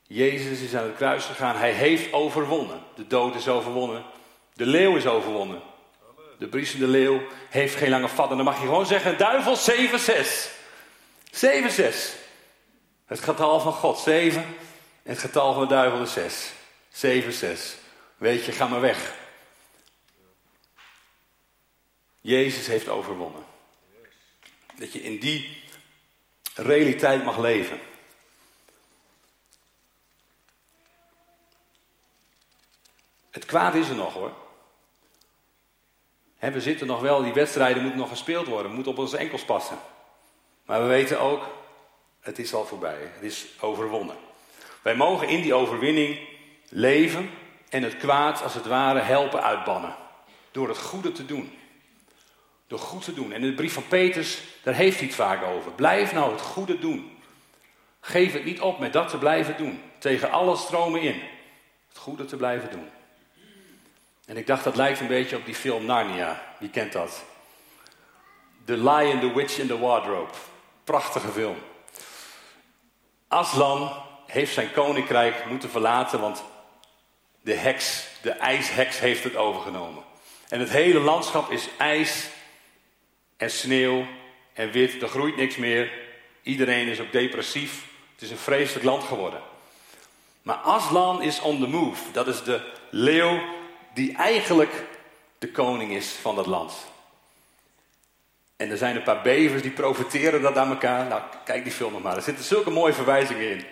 Jezus 0.04 0.60
is 0.60 0.76
aan 0.76 0.84
het 0.84 0.96
kruis 0.96 1.26
gegaan. 1.26 1.56
Hij 1.56 1.72
heeft 1.72 2.14
overwonnen. 2.14 2.84
De 2.96 3.08
dood 3.08 3.36
is 3.36 3.48
overwonnen. 3.48 4.06
De 4.54 4.66
leeuw 4.66 4.96
is 4.96 5.06
overwonnen. 5.06 5.62
De 6.38 6.48
briesende 6.48 6.88
leeuw 6.88 7.22
heeft 7.50 7.76
geen 7.76 7.90
lange 7.90 8.08
vat. 8.08 8.30
En 8.30 8.36
dan 8.36 8.46
mag 8.46 8.60
je 8.60 8.66
gewoon 8.66 8.86
zeggen: 8.86 9.18
duivel 9.18 9.58
7-6. 9.58 10.50
7-6. 11.32 12.26
Het 13.06 13.20
getal 13.20 13.60
van 13.60 13.74
God 13.74 14.00
7 14.00 14.42
en 15.04 15.14
het 15.14 15.20
getal 15.20 15.54
van 15.54 15.62
de 15.62 15.74
duivel 15.74 16.02
is 16.02 16.14
6. 16.14 16.52
7, 16.90 17.34
6. 17.34 17.76
Weet 18.18 18.46
je, 18.46 18.52
ga 18.52 18.68
maar 18.68 18.82
weg. 18.82 19.16
Jezus 22.22 22.68
heeft 22.68 22.88
overwonnen. 22.88 23.44
Dat 24.76 24.94
je 24.94 25.02
in 25.02 25.20
die 25.20 25.64
realiteit 26.56 27.24
mag 27.24 27.38
leven. 27.38 27.80
Het 33.32 33.46
kwaad 33.46 33.76
is 33.76 33.90
er 33.90 33.96
nog 33.96 34.14
hoor. 34.14 34.47
We 36.40 36.62
zitten 36.62 36.88
nog 36.88 37.02
wel, 37.02 37.24
die 37.24 37.34
wedstrijden 37.34 37.82
moeten 37.82 38.00
nog 38.00 38.10
gespeeld 38.10 38.48
worden, 38.48 38.74
moeten 38.74 38.92
op 38.92 38.98
onze 38.98 39.18
enkels 39.18 39.46
passen. 39.46 39.78
Maar 40.66 40.82
we 40.82 40.88
weten 40.88 41.20
ook, 41.20 41.50
het 42.20 42.40
is 42.40 42.54
al 42.54 42.66
voorbij. 42.66 42.98
Het 43.14 43.24
is 43.24 43.48
overwonnen. 43.60 44.16
Wij 44.82 44.96
mogen 44.96 45.28
in 45.28 45.42
die 45.42 45.54
overwinning 45.54 46.20
leven 46.70 47.30
en 47.70 47.84
het 47.84 47.98
kwaad 47.98 48.44
als 48.44 48.54
het 48.54 48.66
ware 48.66 49.00
helpen 49.00 49.44
uitbannen. 49.44 49.96
Door 50.52 50.68
het 50.68 50.78
goede 50.78 51.12
te 51.12 51.26
doen. 51.26 51.52
Door 52.68 52.80
goed 52.80 53.04
te 53.04 53.14
doen. 53.14 53.32
En 53.32 53.42
in 53.42 53.50
de 53.50 53.56
brief 53.56 53.74
van 53.74 53.88
Peters, 53.88 54.42
daar 54.64 54.74
heeft 54.74 54.98
hij 54.98 55.08
het 55.08 55.16
vaak 55.16 55.44
over. 55.44 55.72
Blijf 55.72 56.14
nou 56.14 56.32
het 56.32 56.42
goede 56.42 56.80
doen. 56.80 57.18
Geef 58.00 58.34
het 58.34 58.46
niet 58.46 58.62
op 58.62 58.80
met 58.80 58.94
dat 58.94 59.10
te 59.10 59.18
blijven 59.18 59.58
doen. 59.58 59.82
Tegen 59.98 60.32
alle 60.32 60.56
stromen 60.56 61.02
in. 61.02 61.22
Het 61.88 61.98
goede 61.98 62.26
te 62.26 62.38
blijven 62.38 62.72
doen. 62.72 62.90
En 64.28 64.38
ik 64.38 64.48
dacht, 64.48 64.64
dat 64.64 64.76
lijkt 64.76 65.00
een 65.00 65.08
beetje 65.08 65.36
op 65.36 65.46
die 65.46 65.56
film 65.56 65.86
Narnia. 65.86 66.44
Wie 66.60 66.70
kent 66.70 66.92
dat? 66.92 67.24
The 68.66 68.78
Lion, 68.78 69.20
the 69.20 69.34
Witch 69.34 69.58
in 69.58 69.68
the 69.68 69.80
Wardrobe. 69.80 70.32
Prachtige 70.84 71.28
film. 71.28 71.58
Aslan 73.28 73.92
heeft 74.26 74.54
zijn 74.54 74.72
koninkrijk 74.72 75.46
moeten 75.46 75.70
verlaten, 75.70 76.20
want 76.20 76.44
de 77.42 77.54
heks, 77.54 78.08
de 78.22 78.32
ijsheks, 78.32 79.00
heeft 79.00 79.24
het 79.24 79.36
overgenomen. 79.36 80.04
En 80.50 80.60
het 80.60 80.70
hele 80.70 81.00
landschap 81.00 81.52
is 81.52 81.68
ijs 81.78 82.30
en 83.38 83.52
sneeuw 83.52 84.06
en 84.54 84.72
wit. 84.72 85.02
Er 85.02 85.08
groeit 85.08 85.36
niks 85.36 85.56
meer. 85.56 85.92
Iedereen 86.44 86.88
is 86.88 87.00
ook 87.00 87.12
depressief. 87.12 87.86
Het 88.14 88.22
is 88.22 88.32
een 88.32 88.38
vreselijk 88.38 88.86
land 88.86 89.04
geworden. 89.04 89.42
Maar 90.42 90.56
Aslan 90.56 91.22
is 91.22 91.42
on 91.42 91.60
the 91.60 91.68
move. 91.68 92.12
Dat 92.12 92.28
is 92.28 92.44
de 92.44 92.62
leeuw 92.90 93.42
die 93.98 94.16
eigenlijk 94.16 94.86
de 95.38 95.52
koning 95.52 95.92
is 95.92 96.08
van 96.08 96.36
dat 96.36 96.46
land. 96.46 96.74
En 98.56 98.70
er 98.70 98.78
zijn 98.78 98.96
een 98.96 99.04
paar 99.04 99.22
bevers 99.22 99.62
die 99.62 99.72
profiteren 99.72 100.42
dat 100.42 100.58
aan 100.58 100.70
elkaar. 100.70 101.08
Nou, 101.08 101.22
kijk 101.46 101.64
die 101.64 101.74
film 101.74 101.94
nog 101.94 102.02
maar. 102.02 102.16
Er 102.16 102.22
zitten 102.22 102.46
zulke 102.46 102.70
mooie 102.70 102.94
verwijzingen 102.94 103.52
in. 103.52 103.66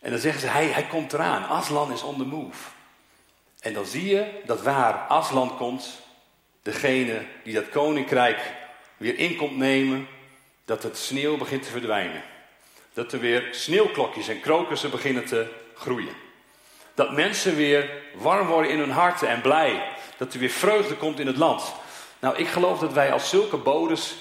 En 0.00 0.10
dan 0.10 0.18
zeggen 0.18 0.40
ze, 0.40 0.46
hij, 0.46 0.66
hij 0.66 0.86
komt 0.86 1.12
eraan. 1.12 1.48
Aslan 1.48 1.92
is 1.92 2.02
on 2.02 2.16
the 2.16 2.24
move. 2.24 2.68
En 3.60 3.72
dan 3.72 3.86
zie 3.86 4.06
je 4.06 4.40
dat 4.46 4.62
waar 4.62 4.94
Aslan 4.94 5.56
komt, 5.56 6.00
degene 6.62 7.26
die 7.44 7.54
dat 7.54 7.68
koninkrijk 7.68 8.52
weer 8.96 9.18
in 9.18 9.36
komt 9.36 9.56
nemen, 9.56 10.08
dat 10.64 10.82
het 10.82 10.98
sneeuw 10.98 11.36
begint 11.36 11.62
te 11.62 11.70
verdwijnen. 11.70 12.22
Dat 12.92 13.12
er 13.12 13.20
weer 13.20 13.48
sneeuwklokjes 13.50 14.28
en 14.28 14.40
krokussen 14.40 14.90
beginnen 14.90 15.24
te 15.24 15.52
groeien. 15.74 16.23
Dat 16.94 17.12
mensen 17.12 17.56
weer 17.56 17.90
warm 18.14 18.46
worden 18.46 18.70
in 18.70 18.78
hun 18.78 18.90
harten 18.90 19.28
en 19.28 19.40
blij. 19.40 19.82
Dat 20.16 20.32
er 20.32 20.38
weer 20.38 20.50
vreugde 20.50 20.94
komt 20.94 21.18
in 21.18 21.26
het 21.26 21.36
land. 21.36 21.74
Nou, 22.18 22.36
ik 22.36 22.48
geloof 22.48 22.78
dat 22.78 22.92
wij 22.92 23.12
als 23.12 23.28
zulke 23.28 23.56
bodes 23.56 24.14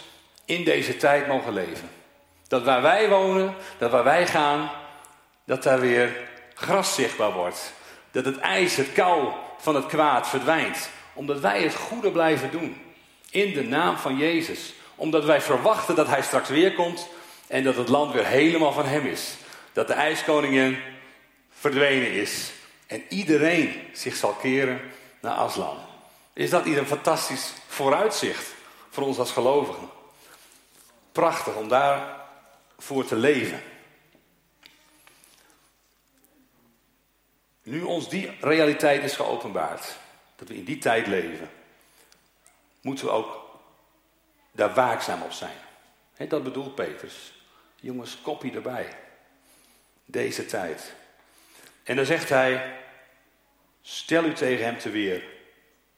in 0.46 0.64
deze 0.64 0.98
tijd 0.98 1.28
mogen 1.28 1.54
leven. 1.54 1.90
Dat 2.48 2.64
waar 2.64 2.82
wij 2.82 3.10
wonen, 3.10 3.56
dat 3.78 3.92
waar 3.92 4.04
wij 4.04 4.28
gaan, 4.28 4.72
dat 5.46 5.64
daar 5.64 5.80
weer 5.80 6.18
gras 6.54 6.96
zichtbaar 6.96 7.32
wordt. 7.32 7.74
Dat 8.12 8.26
het 8.26 8.38
ijs, 8.38 8.76
het 8.76 8.94
kou 8.94 9.32
van 9.58 9.76
het 9.76 9.86
kwaad 9.86 10.30
verdwijnt. 10.30 10.90
Omdat 11.14 11.40
wij 11.40 11.62
het 11.64 11.76
goede 11.76 12.12
blijven 12.12 12.52
doen. 12.52 12.82
In 13.30 13.54
de 13.54 13.64
naam 13.64 13.98
van 13.98 14.18
Jezus. 14.18 14.74
Omdat 14.96 15.26
wij 15.26 15.42
verwachten 15.42 15.96
dat 15.96 16.08
Hij 16.08 16.22
straks 16.22 16.50
weer 16.50 16.74
komt 16.74 17.08
en 17.48 17.64
dat 17.64 17.76
het 17.76 17.90
land 17.90 18.14
weer 18.14 18.26
helemaal 18.26 18.72
van 18.72 18.86
Hem 18.86 19.06
is. 19.06 19.36
Dat 19.74 19.88
de 19.88 19.94
ijskoningin 19.94 20.78
verdwenen 21.60 22.12
is. 22.12 22.52
En 22.94 23.06
iedereen 23.10 23.90
zich 23.94 24.16
zal 24.16 24.34
keren 24.34 24.82
naar 25.22 25.36
Aslan. 25.36 25.78
Is 26.34 26.50
dat 26.50 26.66
niet 26.66 26.78
een 26.78 26.88
fantastisch 26.88 27.54
vooruitzicht 27.68 28.54
voor 28.90 29.04
ons 29.04 29.18
als 29.18 29.32
gelovigen? 29.32 29.90
Prachtig 31.12 31.56
om 31.56 31.68
daarvoor 31.68 33.06
te 33.06 33.16
leven. 33.16 33.62
Nu 37.64 37.82
ons 37.82 38.10
die 38.10 38.32
realiteit 38.40 39.04
is 39.04 39.16
geopenbaard, 39.16 39.96
dat 40.36 40.48
we 40.48 40.56
in 40.56 40.64
die 40.64 40.78
tijd 40.78 41.08
leven, 41.08 41.50
moeten 42.82 43.06
we 43.06 43.12
ook 43.12 43.60
daar 44.52 44.74
waakzaam 44.74 45.22
op 45.22 45.32
zijn. 45.32 45.58
dat 46.30 46.44
bedoelt 46.44 46.76
Peters. 46.76 47.34
Jongens, 47.76 48.22
kopie 48.22 48.54
erbij. 48.54 48.98
Deze 50.06 50.46
tijd. 50.46 50.94
En 51.84 51.96
dan 51.96 52.06
zegt 52.06 52.30
hij: 52.30 52.82
Stel 53.84 54.24
u 54.24 54.34
tegen 54.34 54.66
hem 54.66 54.78
te 54.78 54.90
weer 54.90 55.24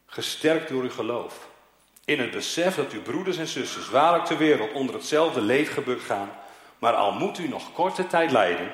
gesterkt 0.05 0.69
door 0.69 0.83
uw 0.83 0.91
geloof. 0.91 1.47
In 2.05 2.19
het 2.19 2.31
besef 2.31 2.75
dat 2.75 2.91
uw 2.91 3.01
broeders 3.01 3.37
en 3.37 3.47
zusters 3.47 3.89
waarlijk 3.89 4.25
ter 4.25 4.37
wereld 4.37 4.73
onder 4.73 4.95
hetzelfde 4.95 5.41
leed 5.41 5.69
gebukt 5.69 6.03
gaan, 6.03 6.31
maar 6.79 6.93
al 6.93 7.11
moet 7.11 7.37
u 7.37 7.47
nog 7.47 7.73
korte 7.73 8.07
tijd 8.07 8.31
lijden, 8.31 8.71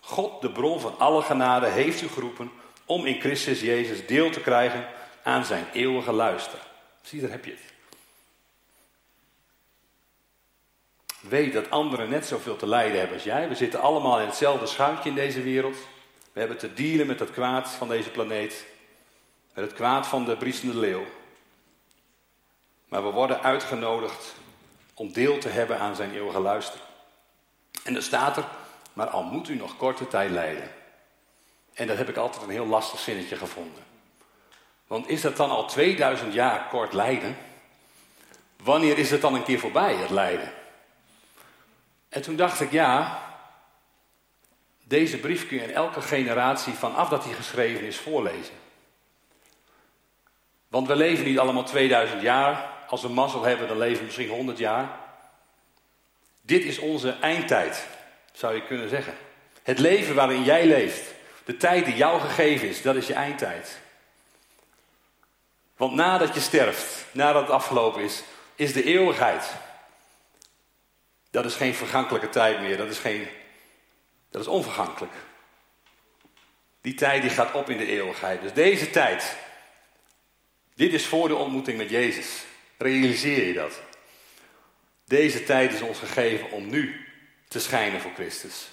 God, 0.00 0.40
de 0.40 0.50
bron 0.50 0.80
van 0.80 0.98
alle 0.98 1.22
genade, 1.22 1.66
heeft 1.66 2.02
u 2.02 2.08
geroepen 2.08 2.50
om 2.84 3.06
in 3.06 3.20
Christus 3.20 3.60
Jezus 3.60 4.06
deel 4.06 4.30
te 4.30 4.40
krijgen 4.40 4.88
aan 5.22 5.44
zijn 5.44 5.66
eeuwige 5.72 6.12
luister. 6.12 6.58
Zie, 7.02 7.20
daar 7.20 7.30
heb 7.30 7.44
je 7.44 7.50
het. 7.50 7.74
weet 11.28 11.52
dat 11.52 11.70
anderen 11.70 12.08
net 12.08 12.26
zoveel 12.26 12.56
te 12.56 12.66
lijden 12.66 12.98
hebben 12.98 13.14
als 13.14 13.24
jij. 13.24 13.48
We 13.48 13.54
zitten 13.54 13.80
allemaal 13.80 14.20
in 14.20 14.26
hetzelfde 14.26 14.66
schuitje 14.66 15.08
in 15.08 15.14
deze 15.14 15.42
wereld. 15.42 15.76
We 16.36 16.42
hebben 16.42 16.60
te 16.60 16.74
dealen 16.74 17.06
met 17.06 17.20
het 17.20 17.30
kwaad 17.30 17.68
van 17.68 17.88
deze 17.88 18.10
planeet. 18.10 18.66
Met 19.54 19.64
het 19.64 19.74
kwaad 19.74 20.06
van 20.06 20.24
de 20.24 20.36
briesende 20.36 20.78
leeuw. 20.78 21.04
Maar 22.88 23.04
we 23.04 23.10
worden 23.10 23.42
uitgenodigd 23.42 24.34
om 24.94 25.12
deel 25.12 25.38
te 25.38 25.48
hebben 25.48 25.78
aan 25.78 25.96
zijn 25.96 26.14
eeuwige 26.14 26.40
luister. 26.40 26.80
En 27.84 27.96
er 27.96 28.02
staat 28.02 28.36
er, 28.36 28.44
maar 28.92 29.06
al 29.06 29.22
moet 29.22 29.48
u 29.48 29.54
nog 29.54 29.76
korte 29.76 30.08
tijd 30.08 30.30
lijden. 30.30 30.70
En 31.74 31.86
dat 31.86 31.96
heb 31.96 32.08
ik 32.08 32.16
altijd 32.16 32.42
een 32.42 32.50
heel 32.50 32.66
lastig 32.66 33.00
zinnetje 33.00 33.36
gevonden. 33.36 33.84
Want 34.86 35.08
is 35.08 35.20
dat 35.20 35.36
dan 35.36 35.50
al 35.50 35.66
2000 35.66 36.32
jaar 36.32 36.68
kort 36.68 36.92
lijden? 36.92 37.36
Wanneer 38.62 38.98
is 38.98 39.10
het 39.10 39.20
dan 39.20 39.34
een 39.34 39.44
keer 39.44 39.58
voorbij, 39.58 39.94
het 39.94 40.10
lijden? 40.10 40.52
En 42.08 42.22
toen 42.22 42.36
dacht 42.36 42.60
ik, 42.60 42.70
ja, 42.70 43.24
deze 44.88 45.18
brief 45.18 45.48
kun 45.48 45.56
je 45.56 45.62
in 45.62 45.74
elke 45.74 46.00
generatie 46.00 46.72
vanaf 46.72 47.08
dat 47.08 47.24
hij 47.24 47.32
geschreven 47.32 47.86
is 47.86 47.96
voorlezen. 47.96 48.54
Want 50.68 50.86
we 50.86 50.96
leven 50.96 51.24
niet 51.24 51.38
allemaal 51.38 51.64
2000 51.64 52.22
jaar. 52.22 52.74
Als 52.88 53.02
we 53.02 53.08
mazzel 53.08 53.42
hebben, 53.42 53.68
dan 53.68 53.78
leven 53.78 53.98
we 53.98 54.04
misschien 54.04 54.28
100 54.28 54.58
jaar. 54.58 54.98
Dit 56.42 56.64
is 56.64 56.78
onze 56.78 57.16
eindtijd, 57.20 57.86
zou 58.32 58.54
je 58.54 58.66
kunnen 58.66 58.88
zeggen. 58.88 59.14
Het 59.62 59.78
leven 59.78 60.14
waarin 60.14 60.44
jij 60.44 60.66
leeft, 60.66 61.14
de 61.44 61.56
tijd 61.56 61.84
die 61.84 61.96
jou 61.96 62.20
gegeven 62.20 62.68
is, 62.68 62.82
dat 62.82 62.96
is 62.96 63.06
je 63.06 63.14
eindtijd. 63.14 63.78
Want 65.76 65.94
nadat 65.94 66.34
je 66.34 66.40
sterft, 66.40 67.06
nadat 67.12 67.42
het 67.42 67.50
afgelopen 67.50 68.02
is, 68.02 68.22
is 68.54 68.72
de 68.72 68.84
eeuwigheid. 68.84 69.54
Dat 71.30 71.44
is 71.44 71.54
geen 71.54 71.74
vergankelijke 71.74 72.28
tijd 72.28 72.60
meer, 72.60 72.76
dat 72.76 72.88
is, 72.88 72.98
geen, 72.98 73.28
dat 74.30 74.40
is 74.40 74.46
onvergankelijk. 74.46 75.14
Die 76.80 76.94
tijd 76.94 77.22
die 77.22 77.30
gaat 77.30 77.54
op 77.54 77.70
in 77.70 77.78
de 77.78 77.86
eeuwigheid. 77.86 78.40
Dus 78.40 78.52
deze 78.52 78.90
tijd, 78.90 79.36
dit 80.74 80.92
is 80.92 81.06
voor 81.06 81.28
de 81.28 81.34
ontmoeting 81.34 81.78
met 81.78 81.90
Jezus. 81.90 82.44
Realiseer 82.78 83.46
je 83.46 83.52
dat? 83.52 83.82
Deze 85.04 85.44
tijd 85.44 85.72
is 85.72 85.80
ons 85.80 85.98
gegeven 85.98 86.50
om 86.50 86.68
nu 86.68 87.06
te 87.48 87.60
schijnen 87.60 88.00
voor 88.00 88.12
Christus. 88.14 88.68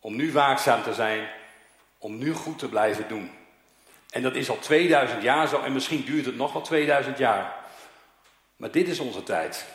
Om 0.00 0.16
nu 0.16 0.32
waakzaam 0.32 0.82
te 0.82 0.94
zijn, 0.94 1.28
om 1.98 2.18
nu 2.18 2.32
goed 2.32 2.58
te 2.58 2.68
blijven 2.68 3.08
doen. 3.08 3.30
En 4.10 4.22
dat 4.22 4.34
is 4.34 4.50
al 4.50 4.58
2000 4.58 5.22
jaar 5.22 5.48
zo 5.48 5.62
en 5.62 5.72
misschien 5.72 6.04
duurt 6.04 6.26
het 6.26 6.36
nog 6.36 6.52
wel 6.52 6.62
2000 6.62 7.18
jaar. 7.18 7.54
Maar 8.56 8.70
dit 8.70 8.88
is 8.88 8.98
onze 8.98 9.22
tijd. 9.22 9.66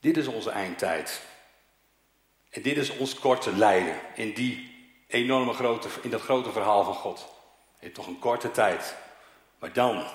Dit 0.00 0.16
is 0.16 0.26
onze 0.26 0.50
eindtijd. 0.50 1.22
En 2.54 2.62
dit 2.62 2.76
is 2.76 2.96
ons 2.96 3.14
korte 3.14 3.52
lijden 3.52 4.00
in 4.14 4.32
die 4.32 4.74
enorme 5.06 5.52
grote, 5.52 5.88
in 6.02 6.10
dat 6.10 6.20
grote 6.20 6.52
verhaal 6.52 6.84
van 6.84 6.94
God. 6.94 7.28
Hebt 7.78 7.94
toch 7.94 8.06
een 8.06 8.18
korte 8.18 8.50
tijd. 8.50 8.96
Maar 9.58 9.72
dan, 9.72 10.06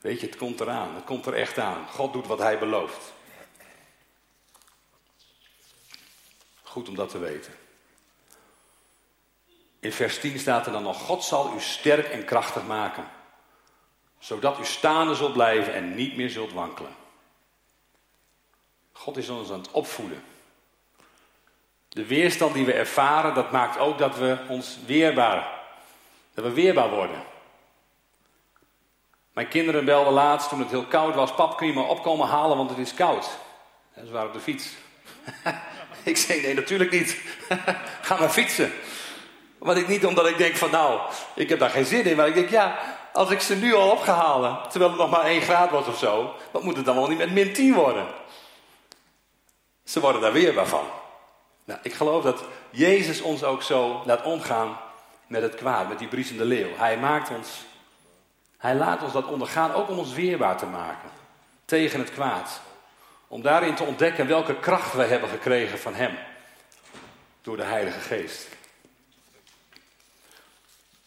weet 0.00 0.20
je, 0.20 0.26
het 0.26 0.36
komt 0.36 0.60
eraan. 0.60 0.94
Het 0.94 1.04
komt 1.04 1.26
er 1.26 1.34
echt 1.34 1.58
aan. 1.58 1.88
God 1.88 2.12
doet 2.12 2.26
wat 2.26 2.38
hij 2.38 2.58
belooft. 2.58 3.12
Goed 6.62 6.88
om 6.88 6.94
dat 6.94 7.08
te 7.08 7.18
weten. 7.18 7.52
In 9.80 9.92
vers 9.92 10.20
10 10.20 10.38
staat 10.38 10.66
er 10.66 10.72
dan 10.72 10.82
nog: 10.82 11.00
God 11.00 11.24
zal 11.24 11.54
u 11.54 11.60
sterk 11.60 12.08
en 12.08 12.24
krachtig 12.24 12.66
maken, 12.66 13.10
zodat 14.18 14.58
u 14.58 14.64
staande 14.64 15.14
zult 15.14 15.32
blijven 15.32 15.74
en 15.74 15.94
niet 15.94 16.16
meer 16.16 16.30
zult 16.30 16.52
wankelen. 16.52 16.94
God 18.92 19.16
is 19.16 19.28
ons 19.28 19.50
aan 19.50 19.58
het 19.58 19.70
opvoeden. 19.70 20.22
De 21.96 22.06
weerstand 22.06 22.54
die 22.54 22.64
we 22.64 22.72
ervaren, 22.72 23.34
dat 23.34 23.50
maakt 23.50 23.78
ook 23.78 23.98
dat 23.98 24.16
we 24.16 24.36
ons 24.48 24.78
weerbaar, 24.86 25.48
dat 26.34 26.44
we 26.44 26.52
weerbaar 26.52 26.90
worden. 26.90 27.22
Mijn 29.32 29.48
kinderen 29.48 29.84
belden 29.84 30.12
laatst 30.12 30.48
toen 30.48 30.58
het 30.58 30.70
heel 30.70 30.84
koud 30.84 31.14
was: 31.14 31.34
Pap, 31.34 31.56
kun 31.56 31.66
je 31.66 31.72
me 31.72 31.82
opkomen 31.82 32.26
halen, 32.26 32.56
want 32.56 32.70
het 32.70 32.78
is 32.78 32.94
koud. 32.94 33.28
En 33.94 34.06
ze 34.06 34.12
waren 34.12 34.28
op 34.28 34.34
de 34.34 34.40
fiets. 34.40 34.68
ik 36.02 36.16
zei: 36.16 36.40
Nee, 36.40 36.54
natuurlijk 36.54 36.90
niet. 36.90 37.20
Ga 38.06 38.16
maar 38.18 38.30
fietsen. 38.30 38.72
Want 39.58 39.78
ik 39.78 39.88
niet 39.88 40.06
omdat 40.06 40.26
ik 40.28 40.38
denk 40.38 40.56
van 40.56 40.70
nou, 40.70 41.00
ik 41.34 41.48
heb 41.48 41.58
daar 41.58 41.70
geen 41.70 41.86
zin 41.86 42.04
in. 42.04 42.16
Maar 42.16 42.28
ik 42.28 42.34
denk 42.34 42.50
ja, 42.50 42.78
als 43.12 43.30
ik 43.30 43.40
ze 43.40 43.56
nu 43.56 43.74
al 43.74 43.90
opgehaald, 43.90 44.70
terwijl 44.70 44.90
het 44.90 45.00
nog 45.00 45.10
maar 45.10 45.24
1 45.24 45.40
graad 45.40 45.70
was 45.70 45.86
of 45.86 45.98
zo. 45.98 46.34
Wat 46.50 46.62
moet 46.62 46.76
het 46.76 46.84
dan 46.84 46.96
wel 46.96 47.08
niet 47.08 47.18
met 47.18 47.32
min 47.32 47.52
10 47.52 47.74
worden? 47.74 48.06
Ze 49.84 50.00
worden 50.00 50.20
daar 50.20 50.32
weer 50.32 50.66
van. 50.66 50.84
Nou, 51.66 51.80
ik 51.82 51.94
geloof 51.94 52.22
dat 52.22 52.44
Jezus 52.70 53.20
ons 53.20 53.44
ook 53.44 53.62
zo 53.62 54.02
laat 54.04 54.22
omgaan 54.22 54.78
met 55.26 55.42
het 55.42 55.54
kwaad, 55.54 55.88
met 55.88 55.98
die 55.98 56.08
briesende 56.08 56.44
leeuw. 56.44 56.76
Hij 56.76 56.98
maakt 56.98 57.30
ons, 57.30 57.64
hij 58.56 58.74
laat 58.74 59.02
ons 59.02 59.12
dat 59.12 59.26
ondergaan, 59.26 59.72
ook 59.72 59.88
om 59.88 59.98
ons 59.98 60.12
weerbaar 60.12 60.56
te 60.56 60.66
maken 60.66 61.08
tegen 61.64 61.98
het 61.98 62.12
kwaad. 62.12 62.60
Om 63.28 63.42
daarin 63.42 63.74
te 63.74 63.82
ontdekken 63.82 64.26
welke 64.26 64.54
kracht 64.54 64.92
wij 64.92 65.06
hebben 65.06 65.28
gekregen 65.28 65.78
van 65.78 65.94
Hem. 65.94 66.18
Door 67.42 67.56
de 67.56 67.62
Heilige 67.62 68.00
Geest. 68.00 68.48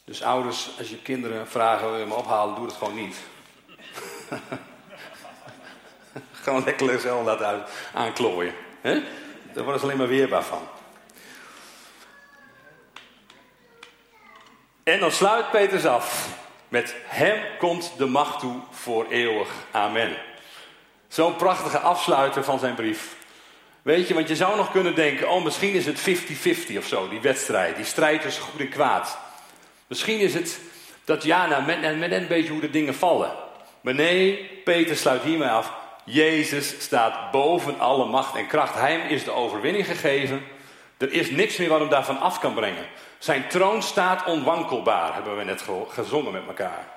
Dus 0.04 0.22
ouders, 0.22 0.69
als 0.78 0.89
je 0.89 1.02
kinderen 1.02 1.48
vragen, 1.48 1.89
wil 1.89 2.00
je 2.00 2.06
me 2.06 2.13
ophalen, 2.13 2.56
doe 2.56 2.65
het 2.65 2.76
gewoon 2.76 2.95
niet. 2.95 3.17
gewoon 6.43 6.63
lekker 6.63 7.00
zelf 7.00 7.26
laten 7.26 7.65
aanklooien. 7.93 8.54
He? 8.82 9.04
Daar 9.53 9.63
worden 9.63 9.79
ze 9.79 9.85
alleen 9.85 9.97
maar 9.97 10.07
weerbaar 10.07 10.43
van. 10.43 10.67
En 14.83 14.99
dan 14.99 15.12
sluit 15.12 15.51
Petrus 15.51 15.85
af 15.85 16.27
met 16.67 16.95
Hem 17.05 17.43
komt 17.57 17.93
de 17.97 18.05
macht 18.05 18.39
toe 18.39 18.59
voor 18.71 19.05
eeuwig. 19.09 19.49
Amen. 19.71 20.17
Zo'n 21.07 21.35
prachtige 21.35 21.79
afsluiter 21.79 22.43
van 22.43 22.59
zijn 22.59 22.75
brief. 22.75 23.15
Weet 23.81 24.07
je, 24.07 24.13
want 24.13 24.27
je 24.27 24.35
zou 24.35 24.55
nog 24.55 24.71
kunnen 24.71 24.95
denken, 24.95 25.29
oh 25.29 25.43
misschien 25.43 25.73
is 25.73 25.85
het 25.85 25.99
50-50 25.99 26.77
of 26.77 26.85
zo, 26.85 27.09
die 27.09 27.21
wedstrijd, 27.21 27.75
die 27.75 27.85
strijd 27.85 28.21
tussen 28.21 28.43
goed 28.43 28.59
en 28.59 28.69
kwaad. 28.69 29.17
Misschien 29.88 30.19
is 30.19 30.33
het 30.33 30.59
dat 31.03 31.23
ja, 31.23 31.47
nou, 31.47 31.63
met, 31.65 31.97
met 31.97 32.12
een 32.12 32.27
beetje 32.27 32.51
hoe 32.51 32.62
de 32.62 32.69
dingen 32.69 32.95
vallen. 32.95 33.31
Maar 33.81 33.93
nee, 33.93 34.45
Peter 34.63 34.95
sluit 34.95 35.21
hiermee 35.21 35.49
af. 35.49 35.73
Jezus 36.12 36.76
staat 36.80 37.32
boven 37.32 37.80
alle 37.80 38.06
macht 38.06 38.36
en 38.36 38.48
kracht. 38.48 38.74
Hij 38.74 39.00
is 39.00 39.24
de 39.24 39.32
overwinning 39.32 39.86
gegeven. 39.86 40.43
Er 40.98 41.12
is 41.12 41.30
niks 41.30 41.58
meer 41.58 41.69
wat 41.69 41.80
hem 41.80 41.89
daarvan 41.89 42.19
af 42.19 42.39
kan 42.39 42.54
brengen. 42.54 42.86
Zijn 43.17 43.48
troon 43.48 43.84
staat 43.84 44.26
onwankelbaar, 44.26 45.13
hebben 45.13 45.38
we 45.38 45.43
net 45.43 45.63
gezongen 45.88 46.32
met 46.32 46.48
elkaar. 46.48 46.88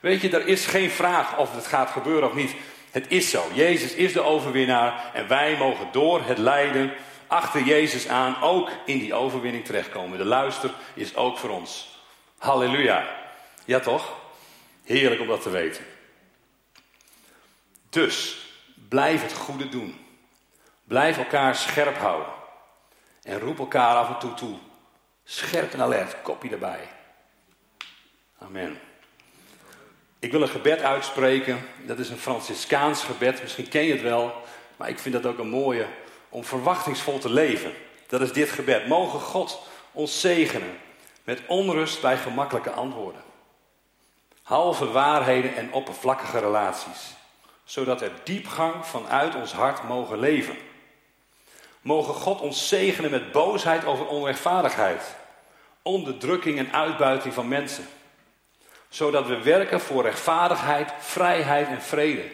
Weet 0.00 0.20
je, 0.20 0.30
er 0.30 0.46
is 0.46 0.66
geen 0.66 0.90
vraag 0.90 1.38
of 1.38 1.54
het 1.54 1.66
gaat 1.66 1.90
gebeuren 1.90 2.28
of 2.28 2.34
niet. 2.34 2.54
Het 2.90 3.04
is 3.08 3.30
zo. 3.30 3.44
Jezus 3.52 3.94
is 3.94 4.12
de 4.12 4.22
overwinnaar 4.22 5.10
en 5.12 5.28
wij 5.28 5.56
mogen 5.56 5.88
door 5.92 6.20
het 6.24 6.38
lijden 6.38 6.92
achter 7.26 7.62
Jezus 7.62 8.08
aan 8.08 8.42
ook 8.42 8.70
in 8.84 8.98
die 8.98 9.14
overwinning 9.14 9.64
terechtkomen. 9.64 10.18
De 10.18 10.24
luister 10.24 10.70
is 10.94 11.16
ook 11.16 11.38
voor 11.38 11.50
ons. 11.50 11.98
Halleluja. 12.38 13.06
Ja 13.64 13.80
toch? 13.80 14.12
Heerlijk 14.84 15.20
om 15.20 15.26
dat 15.26 15.42
te 15.42 15.50
weten. 15.50 15.84
Dus, 17.90 18.36
blijf 18.92 19.22
het 19.22 19.32
goede 19.32 19.68
doen. 19.68 19.98
Blijf 20.84 21.18
elkaar 21.18 21.54
scherp 21.54 21.96
houden. 21.96 22.32
En 23.22 23.38
roep 23.38 23.58
elkaar 23.58 23.96
af 23.96 24.08
en 24.08 24.18
toe 24.18 24.34
toe. 24.34 24.56
Scherp 25.24 25.72
en 25.72 25.80
alert, 25.80 26.22
kopje 26.22 26.50
erbij. 26.50 26.88
Amen. 28.38 28.80
Ik 30.18 30.30
wil 30.30 30.42
een 30.42 30.48
gebed 30.48 30.82
uitspreken. 30.82 31.68
Dat 31.86 31.98
is 31.98 32.10
een 32.10 32.18
Franciscaans 32.18 33.02
gebed. 33.04 33.42
Misschien 33.42 33.68
ken 33.68 33.82
je 33.82 33.92
het 33.92 34.02
wel. 34.02 34.42
Maar 34.76 34.88
ik 34.88 34.98
vind 34.98 35.14
dat 35.14 35.26
ook 35.26 35.38
een 35.38 35.48
mooie 35.48 35.86
om 36.28 36.44
verwachtingsvol 36.44 37.18
te 37.18 37.30
leven. 37.30 37.72
Dat 38.06 38.20
is 38.20 38.32
dit 38.32 38.50
gebed. 38.50 38.88
Mogen 38.88 39.20
God 39.20 39.62
ons 39.92 40.20
zegenen 40.20 40.78
met 41.24 41.42
onrust 41.46 42.00
bij 42.00 42.16
gemakkelijke 42.16 42.70
antwoorden. 42.70 43.22
Halve 44.42 44.90
waarheden 44.90 45.56
en 45.56 45.72
oppervlakkige 45.72 46.38
relaties. 46.38 47.20
Zodat 47.64 48.02
er 48.02 48.12
diepgang 48.24 48.86
vanuit 48.86 49.34
ons 49.34 49.52
hart 49.52 49.82
mogen 49.82 50.18
leven. 50.18 50.56
Mogen 51.80 52.14
God 52.14 52.40
ons 52.40 52.68
zegenen 52.68 53.10
met 53.10 53.32
boosheid 53.32 53.84
over 53.84 54.06
onrechtvaardigheid, 54.06 55.16
onderdrukking 55.82 56.58
en 56.58 56.72
uitbuiting 56.72 57.34
van 57.34 57.48
mensen. 57.48 57.86
Zodat 58.88 59.26
we 59.26 59.42
werken 59.42 59.80
voor 59.80 60.02
rechtvaardigheid, 60.02 60.92
vrijheid 60.98 61.68
en 61.68 61.82
vrede. 61.82 62.30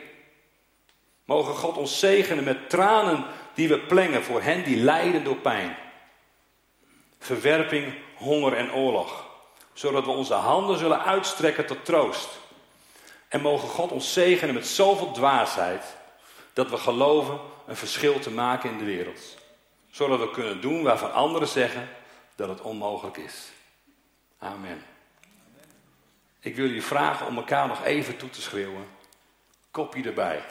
Mogen 1.24 1.54
God 1.54 1.76
ons 1.76 1.98
zegenen 1.98 2.44
met 2.44 2.70
tranen 2.70 3.24
die 3.54 3.68
we 3.68 3.78
plengen 3.78 4.22
voor 4.22 4.42
hen 4.42 4.64
die 4.64 4.76
lijden 4.76 5.24
door 5.24 5.36
pijn. 5.36 5.76
Verwerping, 7.18 7.94
honger 8.14 8.52
en 8.56 8.72
oorlog. 8.72 9.26
Zodat 9.72 10.04
we 10.04 10.10
onze 10.10 10.34
handen 10.34 10.78
zullen 10.78 11.04
uitstrekken 11.04 11.66
tot 11.66 11.84
troost. 11.84 12.28
En 13.28 13.40
mogen 13.40 13.68
God 13.68 13.92
ons 13.92 14.12
zegenen 14.12 14.54
met 14.54 14.66
zoveel 14.66 15.12
dwaasheid 15.12 15.96
dat 16.52 16.70
we 16.70 16.76
geloven 16.76 17.40
een 17.66 17.76
verschil 17.76 18.18
te 18.18 18.30
maken 18.30 18.70
in 18.70 18.78
de 18.78 18.84
wereld. 18.84 19.36
Zodat 19.90 20.18
we 20.18 20.30
kunnen 20.30 20.60
doen 20.60 20.82
waarvan 20.82 21.12
anderen 21.12 21.48
zeggen 21.48 21.88
dat 22.36 22.48
het 22.48 22.60
onmogelijk 22.60 23.16
is. 23.16 23.50
Amen. 24.38 24.82
Ik 26.40 26.56
wil 26.56 26.66
jullie 26.66 26.82
vragen 26.82 27.26
om 27.26 27.36
elkaar 27.36 27.66
nog 27.66 27.84
even 27.84 28.16
toe 28.16 28.30
te 28.30 28.40
schreeuwen. 28.40 28.86
Kopje 29.70 30.02
erbij. 30.02 30.44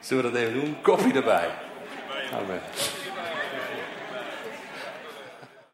Zullen 0.00 0.24
we 0.24 0.30
dat 0.30 0.40
even 0.40 0.60
doen? 0.60 0.80
Kopje 0.82 1.12
erbij. 1.12 1.50
Amen. 2.32 2.62